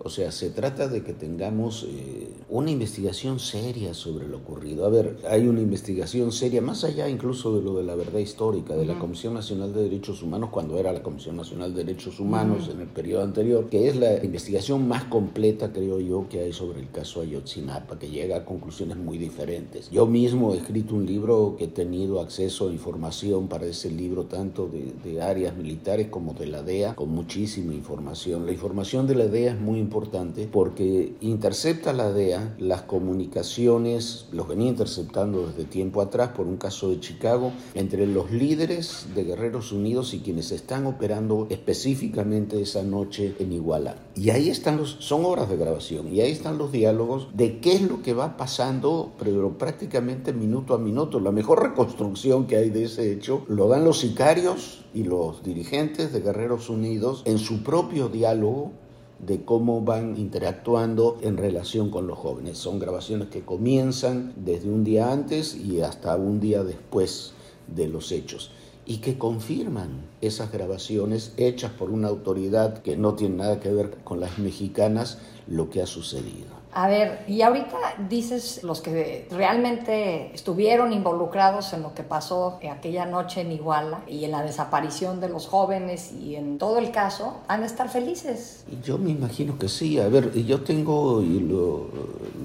O 0.03 0.09
sea, 0.09 0.31
se 0.33 0.51
trata 0.51 0.89
de 0.89 1.03
que 1.03 1.13
tengamos 1.13 1.87
eh, 1.89 2.29
una 2.49 2.71
investigación 2.71 3.39
seria 3.39 3.95
sobre 3.95 4.29
lo 4.29 4.39
ocurrido. 4.39 4.87
A 4.87 4.89
ver, 4.89 5.19
hay 5.29 5.47
una 5.47 5.61
investigación 5.61 6.33
seria, 6.33 6.61
más 6.63 6.85
allá 6.85 7.09
incluso 7.09 7.57
de 7.57 7.63
lo 7.63 7.77
de 7.77 7.85
la 7.85 7.95
verdad 7.95 8.19
histórica, 8.19 8.77
de 8.77 8.87
la 8.87 8.99
Comisión 8.99 9.35
Nacional 9.35 9.73
de 9.73 9.83
Derechos 9.83 10.23
Humanos, 10.23 10.51
cuando 10.51 10.79
era 10.79 10.93
la 10.93 11.03
Comisión 11.03 11.37
Nacional 11.37 11.75
de 11.75 11.85
Derechos 11.85 12.21
Humanos 12.21 12.69
en 12.73 12.81
el 12.81 12.89
periodo 12.89 13.25
anterior, 13.25 13.69
que 13.69 13.89
es 13.89 13.97
la 13.97 14.23
investigación 14.25 14.87
más 14.87 15.05
completa, 15.05 15.73
creo 15.73 16.01
yo, 16.01 16.29
que 16.29 16.41
hay 16.41 16.53
sobre 16.53 16.81
el 16.81 16.91
caso 16.91 17.21
Ayotzinapa, 17.21 17.99
que 17.99 18.09
llega 18.09 18.39
a 18.39 18.45
conclusiones 18.45 18.97
muy 18.97 19.19
diferentes. 19.19 19.91
Yo 19.91 20.07
mismo 20.07 20.55
he 20.55 20.59
escrito 20.59 20.95
un 20.95 21.07
libro 21.07 21.57
que 21.59 21.65
he 21.65 21.69
tenido 21.69 22.21
acceso 22.21 22.69
a 22.69 22.73
información 22.73 23.49
para 23.49 23.67
ese 23.67 23.91
libro, 23.91 24.25
tanto 24.25 24.69
de, 24.69 24.93
de 25.05 25.23
áreas 25.23 25.57
militares 25.57 26.09
como 26.09 26.35
de 26.35 26.47
la 26.47 26.63
DEA, 26.63 26.95
con 26.95 27.11
muchísima 27.11 27.75
información. 27.75 28.47
La 28.47 28.53
información 28.53 29.07
de 29.07 29.15
la 29.15 29.27
DEA 29.37 29.53
es 29.53 29.61
muy 29.61 29.79
importante 29.79 30.49
porque 30.51 31.15
intercepta 31.21 31.93
la 31.93 32.11
DEA 32.11 32.57
las 32.59 32.83
comunicaciones, 32.83 34.27
los 34.33 34.49
venía 34.49 34.69
interceptando 34.69 35.47
desde 35.47 35.65
tiempo 35.65 36.01
atrás 36.01 36.31
por 36.31 36.47
un 36.47 36.57
caso 36.57 36.89
de 36.89 37.01
Chicago, 37.01 37.53
entre 37.75 38.07
los 38.07 38.31
líderes 38.31 39.09
de 39.15 39.25
Guerreros 39.25 39.73
Unidos 39.73 40.15
y 40.15 40.21
quienes 40.21 40.53
están 40.53 40.87
operando 40.87 41.47
específicamente 41.51 42.61
esa 42.61 42.83
noche 42.83 43.35
en 43.39 43.53
Iguala. 43.53 43.97
Y 44.15 44.31
ahí 44.31 44.49
están 44.49 44.79
los, 44.79 44.97
son 45.01 45.25
horas 45.25 45.51
de 45.51 45.57
grabación, 45.57 46.15
y 46.15 46.21
ahí 46.21 46.33
están 46.33 46.57
los 46.57 46.73
diálogos 46.73 47.29
de 47.35 47.61
qué 47.61 47.75
es 47.75 47.83
lo 47.83 48.03
que 48.03 48.15
va 48.15 48.37
pasando, 48.37 49.13
pero 49.19 49.59
prácticamente 49.59 50.33
minuto 50.33 50.75
a 50.75 50.79
minuto. 50.79 51.21
La 51.21 51.33
mejor 51.33 51.63
reconstrucción 51.63 52.47
que 52.47 52.57
hay 52.57 52.71
de 52.71 52.85
ese 52.85 53.13
hecho 53.13 53.45
lo 53.49 53.69
dan 53.69 53.85
los 53.85 54.01
sicarios 54.01 54.85
y 54.95 55.05
los 55.05 55.43
dirigentes 55.43 56.13
de 56.13 56.21
Guerreros 56.21 56.71
Unidos 56.71 57.23
en 57.27 57.39
su 57.39 57.63
propio 57.63 58.09
diálogo 58.09 58.73
de 59.19 59.45
cómo 59.45 59.83
van 59.83 60.17
interactuando 60.17 61.19
en 61.23 61.37
relación 61.37 61.91
con 61.91 62.07
los 62.07 62.19
jóvenes. 62.19 62.59
Son 62.59 62.79
grabaciones 62.79 63.29
que 63.29 63.43
comienzan 63.43 64.35
desde 64.37 64.71
un 64.71 64.85
día 64.85 65.13
antes 65.13 65.55
y 65.55 65.81
hasta 65.81 66.17
un 66.17 66.41
día 66.41 66.65
después 66.65 67.33
de 67.67 67.89
los 67.89 68.13
hechos 68.13 68.51
y 68.87 68.99
que 68.99 69.19
confirman 69.19 70.07
esas 70.21 70.53
grabaciones 70.53 71.33
hechas 71.37 71.73
por 71.73 71.91
una 71.91 72.09
autoridad 72.09 72.83
que 72.83 72.97
no 72.97 73.15
tiene 73.15 73.37
nada 73.37 73.61
que 73.61 73.73
ver 73.73 73.99
con 74.05 74.21
las 74.21 74.39
mexicanas 74.39 75.19
lo 75.49 75.71
que 75.71 75.83
ha 75.83 75.87
sucedido. 75.87 76.56
A 76.79 76.89
ver, 76.89 77.25
y 77.27 77.41
ahorita 77.41 77.79
dices 78.07 78.63
los 78.63 78.83
que 78.83 79.27
realmente 79.31 80.31
estuvieron 80.35 80.93
involucrados 80.93 81.73
en 81.73 81.81
lo 81.81 81.95
que 81.95 82.03
pasó 82.03 82.59
aquella 82.71 83.07
noche 83.07 83.41
en 83.41 83.51
Iguala 83.51 84.03
y 84.07 84.27
en 84.27 84.33
la 84.33 84.43
desaparición 84.43 85.19
de 85.19 85.31
los 85.31 85.47
jóvenes 85.47 86.13
y 86.13 86.37
en 86.37 86.59
todo 86.59 86.77
el 86.77 86.91
caso, 86.91 87.39
han 87.49 87.61
de 87.61 87.67
estar 87.67 87.89
felices. 87.89 88.67
Yo 88.85 88.99
me 88.99 89.09
imagino 89.09 89.59
que 89.59 89.71
sí. 89.71 89.99
A 89.99 90.09
ver, 90.09 90.35
yo 90.35 90.65
tengo, 90.65 91.23
y 91.23 91.41
lo, 91.41 91.89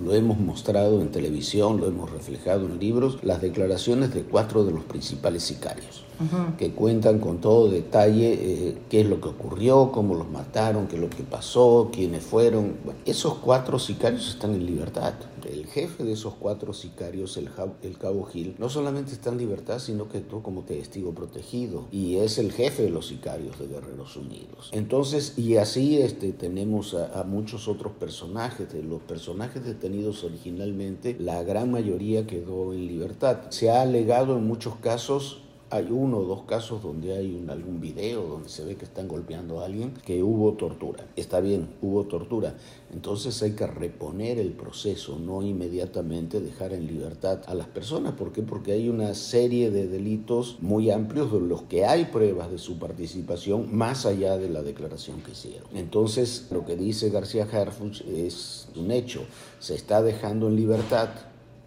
lo 0.02 0.14
hemos 0.14 0.40
mostrado 0.40 1.02
en 1.02 1.12
televisión, 1.12 1.82
lo 1.82 1.88
hemos 1.88 2.10
reflejado 2.10 2.68
en 2.68 2.80
libros, 2.80 3.22
las 3.24 3.42
declaraciones 3.42 4.14
de 4.14 4.24
cuatro 4.24 4.64
de 4.64 4.72
los 4.72 4.86
principales 4.86 5.44
sicarios 5.44 6.06
que 6.58 6.72
cuentan 6.72 7.20
con 7.20 7.40
todo 7.40 7.70
detalle 7.70 8.34
eh, 8.34 8.78
qué 8.90 9.02
es 9.02 9.08
lo 9.08 9.20
que 9.22 9.30
ocurrió, 9.30 9.92
cómo 9.92 10.16
los 10.16 10.30
mataron, 10.30 10.88
qué 10.88 10.96
es 10.96 11.02
lo 11.02 11.10
que 11.10 11.24
pasó, 11.24 11.90
quiénes 11.92 12.24
fueron. 12.24 12.76
esos 13.06 13.36
cuatro 13.36 13.80
sicarios 13.80 14.30
están 14.30 14.54
en 14.54 14.66
libertad. 14.66 15.14
El 15.50 15.66
jefe 15.66 16.04
de 16.04 16.14
esos 16.14 16.36
cuatro 16.36 16.72
sicarios, 16.72 17.36
el, 17.38 17.50
el 17.82 17.98
cabo 17.98 18.26
Gil, 18.26 18.56
no 18.60 18.70
solamente 18.70 19.12
está 19.12 19.32
en 19.32 19.38
libertad, 19.38 19.80
sino 19.80 20.08
que 20.08 20.20
tú 20.20 20.42
como 20.42 20.62
testigo 20.62 21.14
protegido. 21.14 21.88
Y 21.92 22.18
es 22.18 22.38
el 22.38 22.52
jefe 22.52 22.84
de 22.84 22.90
los 22.90 23.08
sicarios 23.08 23.58
de 23.60 23.68
Guerreros 23.68 24.16
Unidos. 24.16 24.70
Entonces, 24.72 25.38
y 25.38 25.58
así 25.58 25.98
este, 26.00 26.32
tenemos 26.32 26.94
a, 26.94 27.20
a 27.20 27.24
muchos 27.24 27.68
otros 27.68 27.94
personajes. 27.94 28.72
De 28.72 28.84
los 28.84 29.02
personajes 29.02 29.66
detenidos 29.66 30.24
originalmente, 30.24 31.16
la 31.20 31.44
gran 31.44 31.72
mayoría 31.72 32.28
quedó 32.28 32.74
en 32.74 32.88
libertad. 32.88 33.50
Se 33.50 33.72
ha 33.72 33.82
alegado 33.82 34.38
en 34.38 34.46
muchos 34.46 34.76
casos 34.76 35.42
hay 35.72 35.88
uno 35.90 36.18
o 36.18 36.24
dos 36.26 36.44
casos 36.44 36.84
donde 36.84 37.14
hay 37.14 37.44
algún 37.50 37.80
video 37.80 38.24
donde 38.28 38.50
se 38.50 38.66
ve 38.66 38.76
que 38.76 38.84
están 38.84 39.08
golpeando 39.08 39.62
a 39.62 39.66
alguien, 39.66 39.94
que 40.06 40.22
hubo 40.22 40.54
tortura. 40.54 41.08
Está 41.16 41.40
bien, 41.40 41.70
hubo 41.82 42.04
tortura. 42.06 42.56
Entonces 42.94 43.42
hay 43.42 43.54
que 43.54 43.66
reponer 43.66 44.38
el 44.38 44.52
proceso, 44.52 45.18
no 45.18 45.42
inmediatamente 45.42 46.42
dejar 46.42 46.74
en 46.74 46.88
libertad 46.88 47.40
a 47.48 47.56
las 47.56 47.68
personas. 47.68 48.14
¿Por 48.14 48.34
qué? 48.34 48.42
Porque 48.42 48.74
hay 48.74 48.90
una 48.90 49.14
serie 49.14 49.72
de 49.72 49.88
delitos 49.88 50.58
muy 50.60 50.92
amplios 50.92 51.32
de 51.32 51.40
los 51.40 51.62
que 51.64 51.86
hay 51.86 52.06
pruebas 52.06 52.52
de 52.52 52.58
su 52.58 52.78
participación 52.78 53.74
más 53.76 54.06
allá 54.06 54.38
de 54.38 54.50
la 54.50 54.64
declaración 54.64 55.22
que 55.22 55.32
hicieron. 55.32 55.68
Entonces 55.74 56.48
lo 56.52 56.66
que 56.66 56.76
dice 56.76 57.10
García 57.10 57.48
Harfuch 57.50 58.02
es 58.02 58.68
un 58.76 58.92
hecho. 58.92 59.22
Se 59.60 59.74
está 59.76 60.02
dejando 60.02 60.50
en 60.50 60.58
libertad 60.58 61.10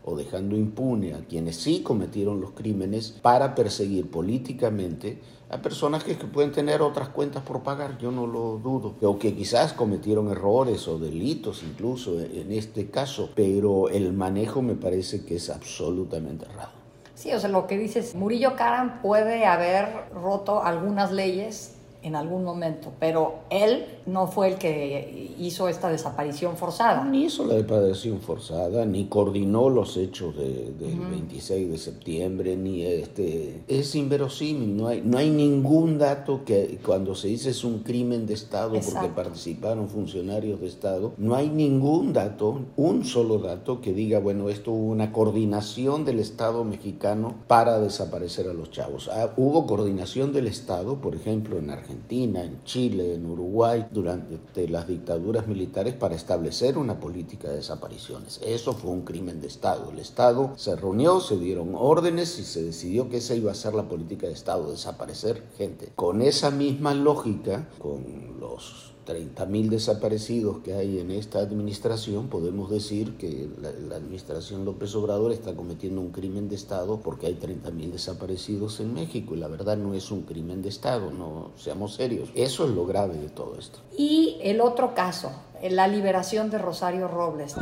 o 0.04 0.16
dejando 0.16 0.56
impune 0.56 1.14
a 1.14 1.25
quienes 1.25 1.56
sí 1.56 1.82
cometieron 1.82 2.40
los 2.40 2.50
crímenes 2.50 3.11
para 3.23 3.54
perseguir 3.54 4.11
políticamente 4.11 5.18
a 5.50 5.62
personajes 5.62 6.16
que 6.16 6.26
pueden 6.26 6.52
tener 6.52 6.82
otras 6.82 7.08
cuentas 7.08 7.42
por 7.42 7.62
pagar, 7.62 7.99
yo 7.99 8.11
no 8.11 8.26
lo 8.26 8.58
dudo, 8.58 8.94
o 9.00 9.18
que 9.18 9.34
quizás 9.34 9.73
cometieron 9.73 10.30
errores 10.30 10.88
o 10.88 10.99
delitos 10.99 11.62
incluso 11.62 12.20
en 12.20 12.52
este 12.52 12.90
caso, 12.90 13.30
pero 13.34 13.88
el 13.88 14.12
manejo 14.12 14.62
me 14.62 14.75
parece 14.75 15.25
que 15.25 15.37
es 15.37 15.50
absolutamente 15.50 16.46
errado. 16.46 16.73
Sí, 17.14 17.32
o 17.32 17.38
sea, 17.38 17.49
lo 17.49 17.66
que 17.66 17.78
dices, 17.78 18.14
Murillo 18.14 18.56
Karam 18.56 19.00
puede 19.00 19.46
haber 19.46 20.11
roto 20.12 20.62
algunas 20.62 21.12
leyes 21.12 21.76
en 22.04 22.16
algún 22.16 22.44
momento, 22.44 22.92
pero 23.00 23.37
él 23.49 23.87
no 24.04 24.26
fue 24.26 24.49
el 24.49 24.54
que 24.56 25.34
hizo 25.38 25.68
esta 25.68 25.88
desaparición 25.88 26.54
forzada. 26.58 27.02
Ni 27.02 27.25
hizo 27.25 27.46
la 27.46 27.54
desaparición 27.54 28.20
forzada, 28.20 28.84
ni 28.84 29.06
coordinó 29.06 29.70
los 29.70 29.96
hechos 29.96 30.37
de, 30.37 30.75
del 30.78 30.99
26 30.99 31.70
de 31.70 31.78
septiembre, 31.78 32.56
ni 32.56 32.82
este... 32.82 33.62
Es 33.68 33.94
inverosímil, 33.94 34.76
no 34.76 34.88
hay, 34.88 35.00
no 35.02 35.16
hay 35.16 35.30
ningún 35.30 35.96
dato 35.96 36.44
que 36.44 36.78
cuando 36.84 37.14
se 37.14 37.28
dice 37.28 37.50
es 37.50 37.64
un 37.64 37.78
crimen 37.78 38.26
de 38.26 38.34
Estado 38.34 38.78
porque 38.78 39.08
participaron 39.08 39.88
funcionarios 39.88 40.61
de 40.61 40.66
Estado, 40.66 41.14
no 41.16 41.34
hay 41.34 41.49
ningún 41.49 42.12
dato, 42.12 42.61
un 42.76 43.06
solo 43.06 43.38
dato 43.38 43.80
que 43.80 43.94
diga, 43.94 44.18
bueno, 44.20 44.50
esto 44.50 44.73
hubo 44.73 44.92
una 44.92 45.11
coordinación 45.11 46.04
del 46.04 46.20
Estado 46.20 46.64
mexicano 46.64 47.34
para 47.46 47.80
desaparecer 47.80 48.46
a 48.50 48.52
los 48.52 48.70
chavos. 48.70 49.08
Ah, 49.11 49.32
hubo 49.38 49.66
coordinación 49.66 50.34
del 50.34 50.49
Estado, 50.49 51.00
por 51.00 51.14
ejemplo, 51.14 51.56
en 51.56 51.70
Argentina 51.70 51.93
Argentina, 51.94 52.42
en 52.42 52.64
Chile, 52.64 53.14
en 53.14 53.24
Uruguay, 53.24 53.86
durante 53.90 54.68
las 54.68 54.88
dictaduras 54.88 55.46
militares 55.46 55.94
para 55.94 56.16
establecer 56.16 56.76
una 56.76 56.98
política 56.98 57.48
de 57.48 57.56
desapariciones. 57.56 58.40
Eso 58.44 58.72
fue 58.72 58.90
un 58.90 59.02
crimen 59.02 59.40
de 59.40 59.46
Estado. 59.46 59.90
El 59.90 60.00
Estado 60.00 60.52
se 60.56 60.74
reunió, 60.74 61.20
se 61.20 61.38
dieron 61.38 61.74
órdenes 61.76 62.38
y 62.40 62.44
se 62.44 62.64
decidió 62.64 63.08
que 63.08 63.18
esa 63.18 63.34
iba 63.34 63.52
a 63.52 63.54
ser 63.54 63.74
la 63.74 63.88
política 63.88 64.26
de 64.26 64.32
Estado, 64.32 64.72
desaparecer 64.72 65.44
gente. 65.56 65.92
Con 65.94 66.20
esa 66.20 66.50
misma 66.50 66.94
lógica, 66.94 67.68
con 67.78 68.40
los 68.40 68.93
30.000 69.04 69.68
desaparecidos 69.68 70.58
que 70.58 70.75
hay 70.75 70.99
en 70.99 71.11
esta 71.11 71.40
administración, 71.40 72.28
podemos 72.28 72.70
decir 72.70 73.16
que 73.16 73.49
la, 73.61 73.96
administración 73.96 74.64
López 74.64 74.94
Obrador 74.94 75.32
está 75.32 75.54
cometiendo 75.54 76.00
un 76.00 76.11
crimen 76.11 76.49
de 76.49 76.56
Estado 76.56 77.00
porque 77.00 77.26
hay 77.26 77.34
30.000 77.34 77.92
desaparecidos 77.92 78.80
en 78.80 78.94
México 78.94 79.34
y 79.34 79.38
la 79.38 79.49
verdad 79.49 79.76
no 79.76 79.94
es 79.94 80.11
un 80.11 80.23
crimen 80.23 80.62
de 80.62 80.68
Estado, 80.68 81.11
no 81.11 81.50
seamos 81.56 81.94
serios. 81.94 82.30
Eso 82.34 82.64
es 82.64 82.70
lo 82.70 82.87
grave 82.87 83.16
de 83.16 83.28
todo 83.28 83.56
esto. 83.58 83.78
Y 83.96 84.38
el 84.42 84.61
otro 84.61 84.94
caso, 84.94 85.32
la 85.62 85.88
liberación 85.88 86.50
de 86.50 86.58
Rosario 86.58 87.08
Robles 87.08 87.54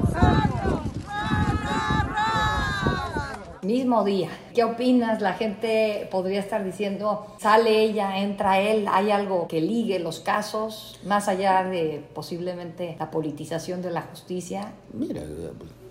mismo 3.62 4.02
día. 4.02 4.28
¿Qué 4.54 4.64
opinas? 4.64 5.22
La 5.22 5.34
gente 5.34 6.08
podría 6.10 6.40
estar 6.40 6.64
diciendo, 6.64 7.26
sale 7.38 7.80
ella, 7.80 8.18
entra 8.18 8.60
él, 8.60 8.86
hay 8.90 9.12
algo 9.12 9.46
que 9.46 9.60
ligue 9.60 10.00
los 10.00 10.18
casos, 10.18 10.98
más 11.04 11.28
allá 11.28 11.62
de 11.62 12.04
posiblemente 12.12 12.96
la 12.98 13.10
politización 13.10 13.80
de 13.80 13.92
la 13.92 14.02
justicia. 14.02 14.72
Mira, 14.92 15.22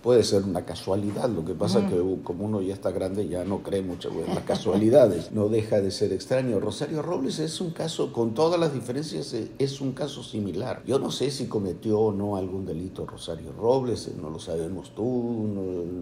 puede 0.02 0.24
ser 0.24 0.42
una 0.42 0.64
casualidad. 0.64 1.28
Lo 1.28 1.44
que 1.44 1.54
pasa 1.54 1.80
es 1.80 1.92
que 1.92 2.16
como 2.24 2.44
uno 2.44 2.60
ya 2.60 2.74
está 2.74 2.90
grande 2.90 3.28
ya 3.28 3.44
no 3.44 3.62
cree 3.62 3.82
mucho 3.82 4.10
en 4.10 4.34
las 4.34 4.44
casualidades. 4.44 5.32
No 5.32 5.48
deja 5.48 5.80
de 5.80 5.90
ser 5.90 6.12
extraño. 6.12 6.60
Rosario 6.60 7.02
Robles 7.02 7.38
es 7.38 7.60
un 7.60 7.70
caso, 7.70 8.12
con 8.12 8.34
todas 8.34 8.58
las 8.58 8.74
diferencias, 8.74 9.32
eh, 9.34 9.50
es 9.58 9.80
un 9.80 9.92
caso 9.92 10.22
similar. 10.22 10.82
Yo 10.86 10.98
no 10.98 11.10
sé 11.10 11.30
si 11.30 11.46
cometió 11.46 12.00
o 12.00 12.12
no 12.12 12.36
algún 12.36 12.66
delito 12.66 13.06
Rosario 13.06 13.52
Robles, 13.52 14.08
eh, 14.08 14.14
no 14.20 14.30
lo 14.30 14.38
sabemos 14.38 14.94
tú, 14.94 15.48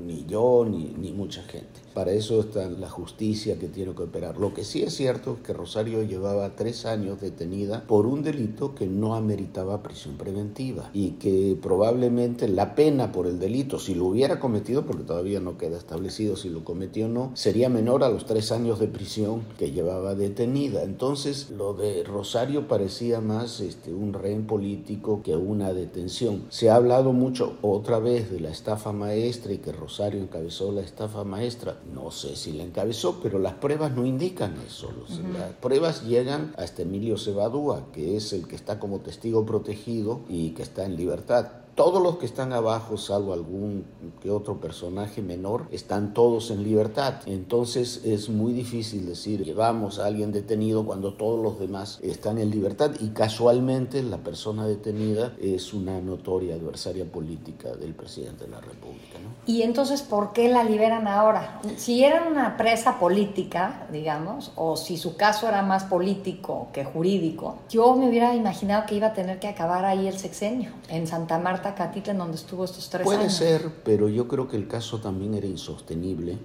ni 0.07 0.25
yo, 0.27 0.67
ni, 0.69 0.95
ni 0.99 1.13
mucha 1.13 1.43
gente. 1.43 1.81
Para 1.95 2.13
eso 2.13 2.41
está 2.41 2.69
la 2.69 2.89
justicia 2.89 3.59
que 3.59 3.69
tiene 3.69 3.95
que 3.95 4.03
operar. 4.03 4.39
Lo 4.39 4.55
que 4.55 4.65
sí 4.65 4.83
es 4.83 4.95
cierto 4.95 5.35
es 5.35 5.47
que 5.47 5.53
Rosario 5.53 6.03
llevaba 6.03 6.57
tres 6.57 6.87
años 6.87 7.21
detenida 7.21 7.85
por 7.87 8.07
un 8.07 8.23
delito 8.23 8.75
que 8.75 8.87
no 8.87 9.15
ameritaba 9.15 9.83
prisión 9.83 10.17
preventiva 10.17 10.91
y 10.95 11.13
que 11.13 11.59
probablemente 11.61 12.49
la 12.49 12.75
pena 12.75 13.13
por 13.13 13.27
el 13.27 13.39
delito, 13.39 13.79
si 13.79 13.90
lo 13.95 14.07
hubiera 14.07 14.41
cometido, 14.41 14.85
porque 14.87 15.05
todavía 15.05 15.41
no 15.41 15.59
queda 15.59 15.77
establecido 15.77 16.37
si 16.37 16.49
lo 16.49 16.65
cometió 16.65 17.07
o 17.07 17.09
no, 17.09 17.31
sería 17.35 17.69
menor 17.69 18.05
a 18.05 18.09
los 18.09 18.27
tres 18.27 18.53
años 18.53 18.79
de 18.79 18.89
prisión 18.89 19.43
que 19.59 19.73
llevaba 19.73 20.15
detenida. 20.15 20.83
Entonces, 20.83 21.51
lo 21.51 21.75
de 21.75 22.05
Rosario 22.05 22.69
parecía 22.69 23.21
más 23.21 23.61
este, 23.61 23.93
un 23.93 24.13
rehén 24.13 24.47
político 24.47 25.23
que 25.23 25.37
una 25.37 25.73
detención. 25.73 26.45
Se 26.51 26.71
ha 26.71 26.77
hablado 26.77 27.13
mucho 27.13 27.57
otra 27.63 27.99
vez 27.99 28.31
de 28.31 28.41
la 28.41 28.51
estafa 28.51 28.93
maestra 28.93 29.53
y 29.53 29.59
que 29.59 29.73
Rosario 29.73 30.21
encabezó 30.21 30.73
la 30.73 30.83
estafa 30.83 31.25
maestra. 31.25 31.79
No 31.95 32.11
sé 32.11 32.37
si 32.37 32.53
la 32.53 32.63
encabezó, 32.63 33.21
pero 33.23 33.39
las 33.39 33.55
pruebas 33.55 33.93
no 33.95 34.07
indican 34.07 34.55
eso. 34.67 34.91
Las 35.33 35.53
pruebas 35.55 36.05
llegan 36.05 36.53
hasta 36.57 36.83
Emilio 36.83 37.19
Cebadúa, 37.19 37.87
que 37.93 38.17
es 38.17 38.33
el 38.33 38.47
que 38.47 38.57
está 38.57 38.79
como 38.79 39.01
testigo 39.01 39.45
protegido 39.47 40.21
y 40.29 40.51
que 40.51 40.63
está 40.63 40.85
en 40.85 40.97
libertad 40.97 41.60
todos 41.81 42.03
los 42.03 42.19
que 42.19 42.27
están 42.27 42.53
abajo, 42.53 42.99
salvo 42.99 43.33
algún 43.33 43.87
que 44.21 44.31
otro 44.31 44.61
personaje 44.61 45.23
menor, 45.23 45.67
están 45.71 46.13
todos 46.13 46.51
en 46.51 46.63
libertad. 46.63 47.15
Entonces 47.25 48.03
es 48.05 48.29
muy 48.29 48.53
difícil 48.53 49.07
decir 49.07 49.43
llevamos 49.43 49.99
a 49.99 50.05
alguien 50.05 50.31
detenido 50.31 50.85
cuando 50.85 51.15
todos 51.15 51.43
los 51.43 51.59
demás 51.59 51.99
están 52.03 52.37
en 52.37 52.51
libertad 52.51 52.91
y 53.01 53.09
casualmente 53.09 54.03
la 54.03 54.19
persona 54.19 54.67
detenida 54.67 55.33
es 55.41 55.73
una 55.73 56.03
notoria 56.03 56.55
adversaria 56.55 57.11
política 57.11 57.71
del 57.71 57.95
presidente 57.95 58.45
de 58.45 58.51
la 58.51 58.61
República. 58.61 59.17
¿Y 59.47 59.63
entonces 59.63 60.03
por 60.03 60.35
qué 60.35 60.51
la 60.51 60.65
liberan 60.65 61.09
ahora? 61.09 61.63
Si 61.79 62.05
era 62.05 62.29
una 62.31 62.59
presa 62.59 62.99
política, 62.99 63.87
digamos, 63.91 64.53
o 64.55 64.77
si 64.77 64.99
su 64.99 65.17
caso 65.17 65.49
era 65.49 65.63
más 65.63 65.85
político 65.85 66.69
que 66.75 66.85
jurídico, 66.85 67.57
yo 67.71 67.97
me 67.97 68.07
hubiera 68.07 68.35
imaginado 68.35 68.85
que 68.85 68.97
iba 68.97 69.07
a 69.07 69.15
tener 69.15 69.39
que 69.39 69.49
acabar 69.49 69.87
ahí 69.87 70.07
el 70.07 70.19
sexenio, 70.19 70.73
en 70.91 71.07
Santa 71.07 71.39
Marta 71.39 71.70
Catita, 71.75 72.11
en 72.11 72.19
donde 72.19 72.37
estuvo 72.37 72.65
estos 72.65 72.89
tres 72.89 73.05
Puede 73.05 73.21
años. 73.21 73.39
Puede 73.39 73.59
ser, 73.59 73.71
pero 73.85 74.09
yo 74.09 74.29
creo 74.29 74.49
que 74.49 74.57
el 74.57 74.67
caso 74.67 74.99
también 74.99 75.35
era 75.35 75.47
insostenible. 75.47 76.39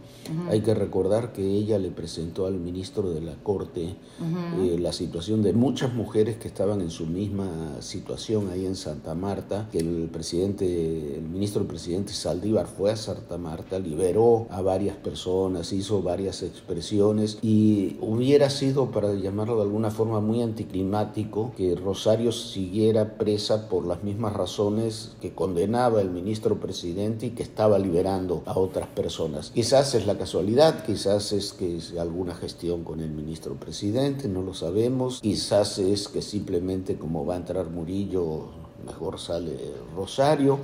Hay 0.49 0.61
que 0.61 0.73
recordar 0.73 1.33
que 1.33 1.43
ella 1.43 1.77
le 1.77 1.91
presentó 1.91 2.45
al 2.47 2.55
ministro 2.55 3.11
de 3.11 3.21
la 3.21 3.35
Corte 3.35 3.95
eh, 4.19 4.77
la 4.79 4.91
situación 4.91 5.43
de 5.43 5.53
muchas 5.53 5.93
mujeres 5.93 6.37
que 6.37 6.47
estaban 6.47 6.81
en 6.81 6.89
su 6.89 7.05
misma 7.05 7.81
situación 7.81 8.49
ahí 8.49 8.65
en 8.65 8.75
Santa 8.75 9.15
Marta, 9.15 9.69
que 9.71 9.79
el 9.79 10.09
presidente, 10.11 11.15
el 11.17 11.23
ministro 11.23 11.59
del 11.59 11.67
presidente 11.67 12.13
Saldívar 12.13 12.67
fue 12.67 12.91
a 12.91 12.95
Santa 12.95 13.37
Marta, 13.37 13.79
liberó 13.79 14.47
a 14.49 14.61
varias 14.61 14.95
personas, 14.95 15.73
hizo 15.73 16.01
varias 16.01 16.43
expresiones 16.43 17.37
y 17.41 17.97
hubiera 18.01 18.49
sido, 18.49 18.91
para 18.91 19.13
llamarlo 19.13 19.57
de 19.57 19.63
alguna 19.63 19.91
forma, 19.91 20.19
muy 20.19 20.41
anticlimático 20.41 21.53
que 21.57 21.75
Rosario 21.75 22.31
siguiera 22.31 23.17
presa 23.17 23.69
por 23.69 23.85
las 23.85 24.03
mismas 24.03 24.33
razones 24.33 25.14
que 25.21 25.33
condenaba 25.33 26.01
el 26.01 26.09
ministro 26.09 26.59
presidente 26.59 27.27
y 27.27 27.29
que 27.31 27.43
estaba 27.43 27.79
liberando 27.79 28.43
a 28.45 28.57
otras 28.57 28.87
personas. 28.87 29.51
Quizás 29.51 29.95
es 29.95 30.05
la 30.05 30.17
casualidad, 30.17 30.85
quizás 30.85 31.31
es 31.31 31.53
que 31.53 31.77
es 31.77 31.97
alguna 31.97 32.35
gestión 32.35 32.83
con 32.83 32.99
el 32.99 33.11
ministro 33.11 33.55
presidente, 33.55 34.27
no 34.27 34.41
lo 34.41 34.53
sabemos, 34.53 35.21
quizás 35.21 35.79
es 35.79 36.07
que 36.07 36.21
simplemente 36.21 36.97
como 36.97 37.25
va 37.25 37.35
a 37.35 37.37
entrar 37.37 37.69
Murillo 37.69 38.64
mejor 38.83 39.19
sale 39.19 39.57
Rosario, 39.95 40.59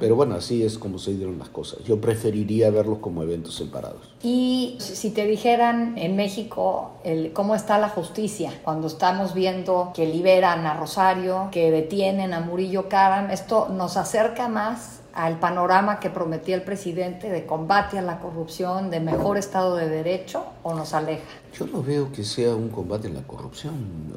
pero 0.00 0.16
bueno, 0.16 0.34
así 0.36 0.64
es 0.64 0.78
como 0.78 0.98
se 0.98 1.14
dieron 1.14 1.38
las 1.38 1.48
cosas. 1.48 1.82
Yo 1.84 2.00
preferiría 2.00 2.70
verlos 2.70 2.98
como 2.98 3.22
eventos 3.22 3.54
separados. 3.54 4.12
Y 4.22 4.76
si 4.78 5.10
te 5.10 5.26
dijeran 5.26 5.96
en 5.98 6.16
México 6.16 6.92
el, 7.04 7.32
cómo 7.32 7.54
está 7.54 7.78
la 7.78 7.88
justicia, 7.88 8.52
cuando 8.62 8.86
estamos 8.86 9.34
viendo 9.34 9.92
que 9.94 10.06
liberan 10.06 10.66
a 10.66 10.74
Rosario, 10.74 11.48
que 11.50 11.70
detienen 11.70 12.34
a 12.34 12.40
Murillo 12.40 12.88
Karam, 12.88 13.30
esto 13.30 13.68
nos 13.68 13.96
acerca 13.96 14.48
más 14.48 15.00
al 15.14 15.38
panorama 15.38 16.00
que 16.00 16.10
prometía 16.10 16.56
el 16.56 16.62
presidente 16.62 17.30
de 17.30 17.46
combate 17.46 17.98
a 17.98 18.02
la 18.02 18.18
corrupción, 18.18 18.90
de 18.90 19.00
mejor 19.00 19.38
Estado 19.38 19.76
de 19.76 19.88
Derecho, 19.88 20.44
o 20.62 20.74
nos 20.74 20.92
aleja? 20.92 21.22
Yo 21.58 21.66
no 21.68 21.84
veo 21.84 22.10
que 22.10 22.24
sea 22.24 22.56
un 22.56 22.68
combate 22.68 23.06
a 23.06 23.12
la 23.12 23.22
corrupción. 23.22 23.74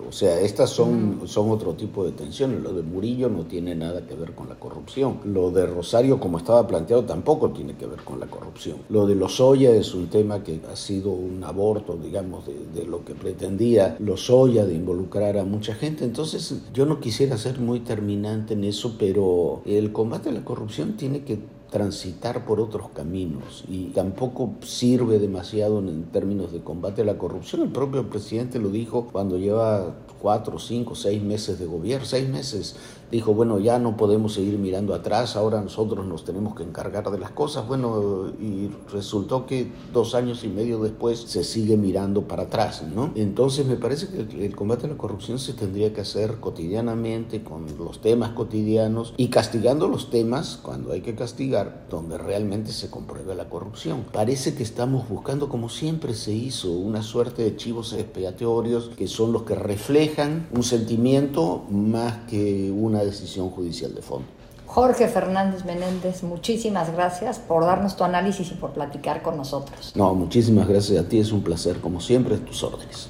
O 0.10 0.12
sea, 0.12 0.40
estas 0.40 0.72
son, 0.72 1.22
son 1.26 1.52
otro 1.52 1.74
tipo 1.74 2.04
de 2.04 2.12
tensiones. 2.12 2.62
Lo 2.62 2.74
de 2.74 2.82
Murillo 2.82 3.30
no 3.30 3.46
tiene 3.46 3.76
nada 3.76 4.08
que 4.08 4.16
ver 4.16 4.34
con 4.34 4.50
la 4.50 4.56
corrupción. 4.56 5.20
Lo 5.24 5.52
de 5.52 5.68
Rosario, 5.68 6.20
como 6.20 6.40
estaba 6.40 6.66
planteado, 6.66 7.04
tampoco 7.04 7.52
tiene 7.52 7.76
que 7.76 7.86
ver 7.86 8.04
con 8.04 8.20
la 8.20 8.26
corrupción. 8.26 8.78
Lo 8.90 9.06
de 9.06 9.14
Lozoya 9.14 9.70
es 9.72 9.94
un 9.94 10.08
tema 10.08 10.44
que 10.44 10.60
ha 10.72 10.76
sido 10.76 11.12
un 11.12 11.44
aborto, 11.44 11.96
digamos, 11.96 12.48
de, 12.48 12.56
de 12.74 12.88
lo 12.88 13.06
que 13.06 13.14
pretendía 13.14 13.98
Lozoya 14.00 14.66
de 14.66 14.74
involucrar 14.74 15.38
a 15.38 15.44
mucha 15.44 15.76
gente. 15.76 16.06
Entonces, 16.06 16.56
yo 16.74 16.88
no 16.88 17.00
quisiera 17.00 17.38
ser 17.38 17.60
muy 17.60 17.82
terminante 17.82 18.56
en 18.56 18.64
eso, 18.64 18.96
pero 18.98 19.62
el 19.66 19.92
combate 19.92 20.30
a 20.30 20.32
la 20.32 20.44
corrupción 20.44 20.98
tiene 20.98 21.24
que 21.24 21.38
transitar 21.70 22.46
por 22.46 22.60
otros 22.62 22.90
caminos 22.94 23.64
y 23.68 23.88
tampoco 23.88 24.52
sirve 24.62 25.20
demasiado 25.20 25.80
en 25.80 26.04
términos 26.06 26.52
de 26.54 26.62
combate 26.62 27.02
a 27.02 27.06
la 27.06 27.18
corrupción. 27.18 27.62
El 27.62 27.70
propio 27.70 28.10
presidente 28.10 28.60
lo 28.60 28.70
dijo 28.70 29.08
cuando 29.12 29.38
lleva 29.38 29.96
cuatro, 30.22 30.60
cinco, 30.60 30.96
seis 30.96 31.22
meses 31.22 31.60
de 31.60 31.66
gobierno, 31.66 32.06
seis 32.06 32.28
meses 32.30 32.76
dijo, 33.12 33.34
bueno, 33.34 33.60
ya 33.60 33.80
no 33.80 33.98
podemos 33.98 34.34
seguir 34.34 34.58
mirando 34.58 34.94
atrás, 34.94 35.36
ahora 35.36 35.62
nosotros 35.62 36.06
nos 36.06 36.24
tenemos 36.24 36.56
que 36.56 36.64
encargar 36.64 37.10
de 37.12 37.20
las 37.20 37.32
cosas. 37.32 37.68
Bueno, 37.68 38.32
y 38.40 38.70
resultó 38.92 39.46
que 39.46 39.72
dos 39.94 40.16
años 40.16 40.44
y 40.44 40.48
medio 40.48 40.80
después 40.80 41.20
se 41.20 41.44
sigue 41.44 41.78
mirando 41.78 42.24
para 42.24 42.44
atrás, 42.44 42.84
¿no? 42.84 43.12
Entonces 43.16 43.66
me 43.66 43.76
parece 43.76 44.08
que 44.08 44.46
el 44.46 44.56
combate 44.56 44.86
a 44.86 44.90
la 44.90 44.98
corrupción 44.98 45.40
se 45.40 45.54
tendría 45.54 45.94
que 45.94 46.02
hacer 46.02 46.38
cotidianamente 46.40 47.44
con 47.44 47.66
los 47.78 48.02
temas 48.02 48.32
cotidianos 48.32 49.14
y 49.18 49.30
castigando 49.30 49.88
los 49.88 50.10
temas 50.10 50.60
cuando 50.62 50.92
hay 50.92 51.02
que 51.02 51.16
castigar, 51.16 51.86
donde 51.90 52.18
realmente 52.18 52.72
se 52.72 52.90
comprueba 52.90 53.36
la 53.36 53.50
corrupción. 53.50 54.06
Parece 54.12 54.56
que 54.56 54.64
estamos 54.64 55.08
buscando, 55.08 55.50
como 55.50 55.70
siempre 55.70 56.14
se 56.14 56.34
hizo, 56.34 56.72
una 56.72 57.04
suerte 57.04 57.44
de 57.44 57.56
chivos 57.56 57.94
expiatorios 57.94 58.92
que 58.98 59.08
son 59.08 59.32
los 59.32 59.44
que 59.44 59.56
reflejan 59.56 60.48
un 60.52 60.64
sentimiento 60.64 61.64
más 61.70 62.26
que 62.30 62.72
una 62.72 62.97
decisión 63.04 63.50
judicial 63.50 63.94
de 63.94 64.02
fondo. 64.02 64.28
Jorge 64.66 65.08
Fernández 65.08 65.64
Menéndez, 65.64 66.24
muchísimas 66.24 66.92
gracias 66.94 67.40
por 67.40 67.64
darnos 67.64 67.96
tu 67.96 68.04
análisis 68.04 68.52
y 68.52 68.56
por 68.56 68.72
platicar 68.72 69.22
con 69.22 69.38
nosotros. 69.38 69.94
No, 69.96 70.14
muchísimas 70.14 70.68
gracias 70.68 71.04
a 71.04 71.08
ti, 71.08 71.20
es 71.20 71.32
un 71.32 71.42
placer, 71.42 71.80
como 71.80 72.02
siempre, 72.02 72.38
tus 72.38 72.64
órdenes. 72.64 73.10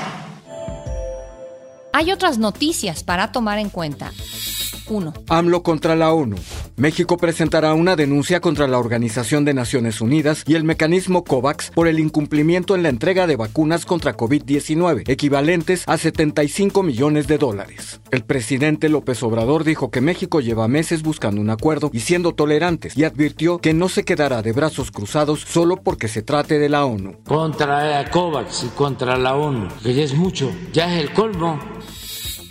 Hay 1.93 2.11
otras 2.11 2.37
noticias 2.37 3.03
para 3.03 3.31
tomar 3.31 3.59
en 3.59 3.69
cuenta. 3.69 4.11
1. 4.87 5.13
AMLO 5.29 5.63
contra 5.63 5.95
la 5.95 6.13
ONU. 6.13 6.37
México 6.77 7.17
presentará 7.17 7.73
una 7.73 7.95
denuncia 7.95 8.39
contra 8.39 8.67
la 8.67 8.79
Organización 8.79 9.45
de 9.45 9.53
Naciones 9.53 10.01
Unidas 10.01 10.43
y 10.47 10.55
el 10.55 10.63
mecanismo 10.63 11.23
COVAX 11.23 11.71
por 11.71 11.87
el 11.87 11.99
incumplimiento 11.99 12.75
en 12.75 12.83
la 12.83 12.89
entrega 12.89 13.27
de 13.27 13.35
vacunas 13.35 13.85
contra 13.85 14.15
COVID-19, 14.15 15.03
equivalentes 15.07 15.83
a 15.87 15.97
75 15.97 16.83
millones 16.83 17.27
de 17.27 17.37
dólares. 17.37 18.01
El 18.11 18.23
presidente 18.23 18.89
López 18.89 19.21
Obrador 19.23 19.63
dijo 19.63 19.91
que 19.91 20.01
México 20.01 20.39
lleva 20.39 20.67
meses 20.67 21.03
buscando 21.03 21.41
un 21.41 21.49
acuerdo 21.49 21.89
y 21.93 21.99
siendo 21.99 22.33
tolerantes 22.33 22.97
y 22.97 23.03
advirtió 23.03 23.59
que 23.59 23.73
no 23.73 23.89
se 23.89 24.03
quedará 24.03 24.41
de 24.41 24.51
brazos 24.51 24.91
cruzados 24.91 25.41
solo 25.41 25.77
porque 25.77 26.07
se 26.07 26.21
trate 26.21 26.59
de 26.59 26.69
la 26.69 26.85
ONU. 26.85 27.17
Contra 27.25 28.09
COVAX 28.09 28.63
y 28.63 28.67
contra 28.69 29.17
la 29.17 29.35
ONU, 29.35 29.67
que 29.83 29.93
ya 29.93 30.03
es 30.03 30.13
mucho, 30.13 30.51
ya 30.73 30.93
es 30.93 31.01
el 31.01 31.13
colmo. 31.13 31.59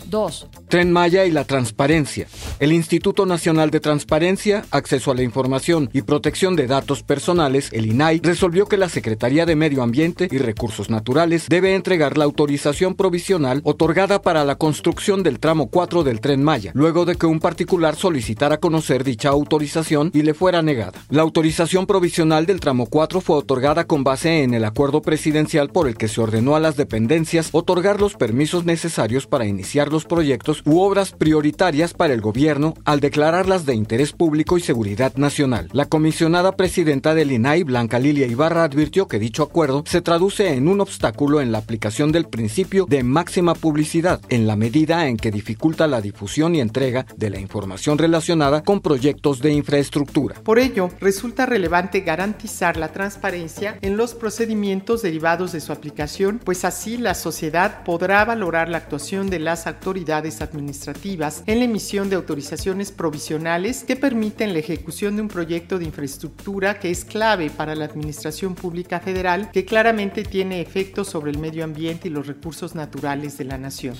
2. 0.07 0.49
Tren 0.71 0.93
Maya 0.93 1.27
y 1.27 1.33
la 1.33 1.43
transparencia. 1.43 2.29
El 2.61 2.73
Instituto 2.73 3.27
Nacional 3.27 3.73
de 3.73 3.81
Transparencia, 3.81 4.65
Acceso 4.71 5.11
a 5.11 5.17
la 5.17 5.25
Información 5.25 5.91
y 5.93 6.03
Protección 6.03 6.55
de 6.55 6.69
Datos 6.69 7.03
Personales, 7.03 7.71
el 7.73 7.87
INAI, 7.87 8.21
resolvió 8.23 8.67
que 8.67 8.77
la 8.77 8.89
Secretaría 8.89 9.47
de 9.47 9.57
Medio 9.57 9.83
Ambiente 9.83 10.29
y 10.31 10.39
Recursos 10.39 10.89
Naturales 10.89 11.47
debe 11.49 11.75
entregar 11.75 12.17
la 12.17 12.25
autorización 12.25 12.95
provisional 12.95 13.63
otorgada 13.65 14.23
para 14.23 14.45
la 14.45 14.55
construcción 14.55 15.25
del 15.25 15.41
tramo 15.41 15.71
4 15.71 16.05
del 16.05 16.21
tren 16.21 16.45
Maya, 16.45 16.71
luego 16.77 17.05
de 17.05 17.17
que 17.17 17.27
un 17.27 17.41
particular 17.41 17.97
solicitara 17.97 18.59
conocer 18.59 19.03
dicha 19.03 19.31
autorización 19.31 20.13
y 20.15 20.23
le 20.23 20.35
fuera 20.35 20.63
negada. 20.63 21.01
La 21.09 21.23
autorización 21.23 21.87
provisional 21.87 22.47
del 22.47 22.61
tramo 22.61 22.87
4 22.87 23.21
fue 23.21 23.39
otorgada 23.39 23.89
con 23.89 24.05
base 24.05 24.45
en 24.45 24.55
el 24.55 24.65
acuerdo 24.65 25.03
presidencial 25.03 25.71
por 25.71 25.89
el 25.89 25.97
que 25.97 26.07
se 26.07 26.21
ordenó 26.21 26.55
a 26.55 26.61
las 26.61 26.77
dependencias 26.77 27.49
otorgar 27.51 28.01
los 28.01 28.15
permisos 28.15 28.65
necesarios 28.65 29.27
para 29.27 29.47
iniciar 29.47 29.91
los 29.91 30.05
proyectos 30.05 30.60
u 30.65 30.81
obras 30.81 31.13
prioritarias 31.13 31.95
para 31.95 32.15
el 32.15 32.21
gobierno 32.21 32.75
al 32.85 33.01
declararlas 33.01 33.67
de 33.67 33.75
interés 33.75 34.13
público 34.13 34.59
y 34.59 34.61
seguridad 34.61 35.15
nacional. 35.17 35.69
La 35.73 35.87
comisionada 35.87 36.57
presidenta 36.57 37.15
del 37.15 37.33
INAI, 37.33 37.65
Blanca 37.65 37.99
Lilia 37.99 38.27
Ibarra, 38.27 38.65
advirtió 38.65 39.09
que 39.09 39.19
dicho 39.19 39.43
acuerdo 39.43 39.85
se 39.87 40.01
traduce 40.01 40.55
en 40.55 40.69
un 40.69 40.81
obstáculo 40.81 41.41
en 41.41 41.53
la 41.53 41.59
aplicación 41.59 42.13
del 42.13 42.27
principio 42.27 42.87
de 42.89 43.03
máxima 43.03 43.55
publicidad, 43.55 44.21
en 44.29 44.47
la 44.47 44.57
medida 44.57 45.09
en 45.09 45.17
que 45.17 45.31
dificulta 45.31 45.87
la 45.87 46.01
difusión 46.01 46.55
y 46.55 46.61
entrega 46.61 47.07
de 47.17 47.31
la 47.31 47.41
información 47.41 47.99
relacionada 47.99 48.63
con 48.63 48.81
proyectos 48.81 49.41
de 49.41 49.53
infraestructura. 49.53 50.37
Por 50.43 50.59
ello, 50.59 50.91
resulta 51.01 51.47
relevante 51.47 52.01
garantizar 52.01 52.77
la 52.77 52.93
transparencia 52.93 53.79
en 53.83 53.97
los 53.97 54.15
procedimientos 54.15 55.03
derivados 55.03 55.53
de 55.53 55.61
su 55.61 55.73
aplicación, 55.73 56.41
pues 56.43 56.65
así 56.65 56.97
la 56.97 57.15
sociedad 57.15 57.85
podrá 57.85 58.25
valorar 58.25 58.69
la 58.69 58.79
actuación 58.79 59.31
de 59.31 59.39
las 59.39 59.67
autoridades 59.67 60.41
administrativas 60.51 61.43
en 61.47 61.61
la 61.61 61.65
emisión 61.65 62.11
de 62.11 62.17
autorizaciones 62.17 62.93
provisionales 62.93 63.85
que 63.85 63.97
permiten 63.97 64.53
la 64.53 64.59
ejecución 64.59 65.17
de 65.17 65.23
un 65.23 65.29
proyecto 65.29 65.79
de 65.79 65.85
infraestructura 65.85 66.79
que 66.79 66.91
es 66.91 67.05
clave 67.05 67.51
para 67.51 67.75
la 67.75 67.85
Administración 67.85 68.55
Pública 68.55 69.01
Federal, 69.01 69.51
que 69.53 69.65
claramente 69.65 70.25
tiene 70.25 70.61
efectos 70.61 71.09
sobre 71.09 71.31
el 71.31 71.39
medio 71.39 71.65
ambiente 71.65 72.09
y 72.09 72.11
los 72.11 72.27
recursos 72.27 72.75
naturales 72.75 73.39
de 73.39 73.45
la 73.45 73.59
nación. 73.59 73.95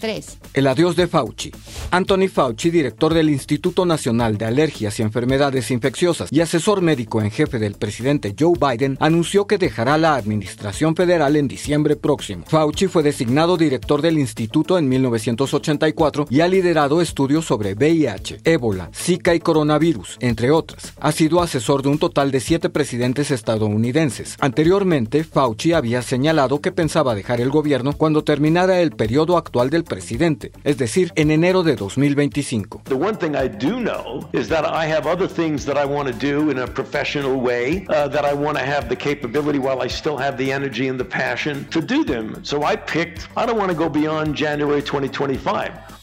3. 0.00 0.38
El 0.54 0.66
adiós 0.66 0.96
de 0.96 1.06
Fauci. 1.06 1.52
Anthony 1.92 2.28
Fauci, 2.28 2.70
director 2.70 3.12
del 3.12 3.30
Instituto 3.30 3.84
Nacional 3.84 4.38
de 4.38 4.44
Alergias 4.44 4.98
y 4.98 5.02
Enfermedades 5.02 5.72
Infecciosas 5.72 6.32
y 6.32 6.40
asesor 6.40 6.82
médico 6.82 7.20
en 7.20 7.32
jefe 7.32 7.58
del 7.58 7.74
presidente 7.74 8.34
Joe 8.38 8.52
Biden, 8.58 8.96
anunció 9.00 9.48
que 9.48 9.58
dejará 9.58 9.98
la 9.98 10.14
administración 10.14 10.94
federal 10.94 11.34
en 11.34 11.48
diciembre 11.48 11.96
próximo. 11.96 12.44
Fauci 12.46 12.86
fue 12.86 13.02
designado 13.02 13.56
director 13.56 14.02
del 14.02 14.18
instituto 14.18 14.78
en 14.78 14.88
1984 14.88 16.26
y 16.30 16.40
ha 16.40 16.48
liderado 16.48 17.00
estudios 17.00 17.44
sobre 17.44 17.74
VIH, 17.74 18.40
ébola, 18.44 18.90
Zika 18.94 19.34
y 19.34 19.40
coronavirus, 19.40 20.16
entre 20.20 20.52
otras. 20.52 20.92
Ha 21.00 21.10
sido 21.10 21.42
asesor 21.42 21.82
de 21.82 21.88
un 21.88 21.98
total 21.98 22.30
de 22.30 22.38
siete 22.38 22.68
presidentes 22.68 23.32
estadounidenses. 23.32 24.36
Anteriormente, 24.38 25.24
Fauci 25.24 25.72
había 25.72 26.02
señalado 26.02 26.60
que 26.60 26.70
pensaba 26.70 27.16
dejar 27.16 27.40
el 27.40 27.50
gobierno 27.50 27.94
cuando 27.94 28.22
terminara 28.22 28.80
el 28.80 28.92
periodo 28.92 29.36
actual 29.36 29.70
del 29.70 29.82
presidente, 29.82 30.52
es 30.62 30.78
decir, 30.78 31.12
en 31.16 31.32
enero 31.32 31.64
de 31.64 31.79
2025. 31.80 32.84
The 32.84 32.96
one 32.96 33.16
thing 33.16 33.34
I 33.34 33.48
do 33.48 33.80
know 33.80 34.28
is 34.32 34.48
that 34.48 34.66
I 34.66 34.84
have 34.84 35.06
other 35.06 35.26
things 35.26 35.64
that 35.64 35.78
I 35.78 35.86
want 35.86 36.08
to 36.08 36.14
do 36.14 36.50
in 36.50 36.58
a 36.58 36.66
professional 36.66 37.40
way, 37.40 37.86
uh, 37.88 38.06
that 38.08 38.26
I 38.26 38.34
want 38.34 38.58
to 38.58 38.64
have 38.64 38.88
the 38.90 38.96
capability 38.96 39.58
while 39.58 39.80
I 39.80 39.88
still 39.88 40.18
have 40.18 40.36
the 40.36 40.52
energy 40.52 40.88
and 40.88 41.00
the 41.00 41.04
passion 41.04 41.64
to 41.70 41.80
do 41.80 42.04
them. 42.04 42.44
So 42.44 42.64
I 42.64 42.76
picked, 42.76 43.28
I 43.34 43.46
don't 43.46 43.56
want 43.56 43.70
to 43.70 43.76
go 43.76 43.88
beyond 43.88 44.36
January 44.36 44.82
2025. 44.82 46.00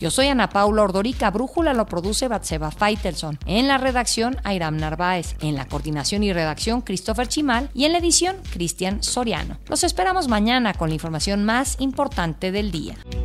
Yo 0.00 0.10
soy 0.10 0.28
Ana 0.28 0.48
Paula 0.48 0.82
Ordorica, 0.82 1.30
Brújula 1.30 1.74
lo 1.74 1.84
produce 1.84 2.26
Batseba 2.26 2.70
Feitelson. 2.70 3.38
En 3.44 3.68
la 3.68 3.76
redacción, 3.76 4.38
Airam 4.44 4.78
Narváez. 4.78 5.36
En 5.42 5.56
la 5.56 5.66
coordinación 5.66 6.22
y 6.22 6.32
redacción, 6.32 6.80
Christopher 6.80 7.28
Chimal. 7.28 7.68
Y 7.74 7.84
en 7.84 7.92
la 7.92 7.98
edición, 7.98 8.36
Cristian 8.50 9.02
Soriano. 9.02 9.58
Los 9.68 9.84
esperamos 9.84 10.26
mañana 10.26 10.72
con 10.72 10.88
la 10.88 10.94
información 10.94 11.44
más 11.44 11.76
importante 11.80 12.50
del 12.50 12.70
día. 12.70 12.94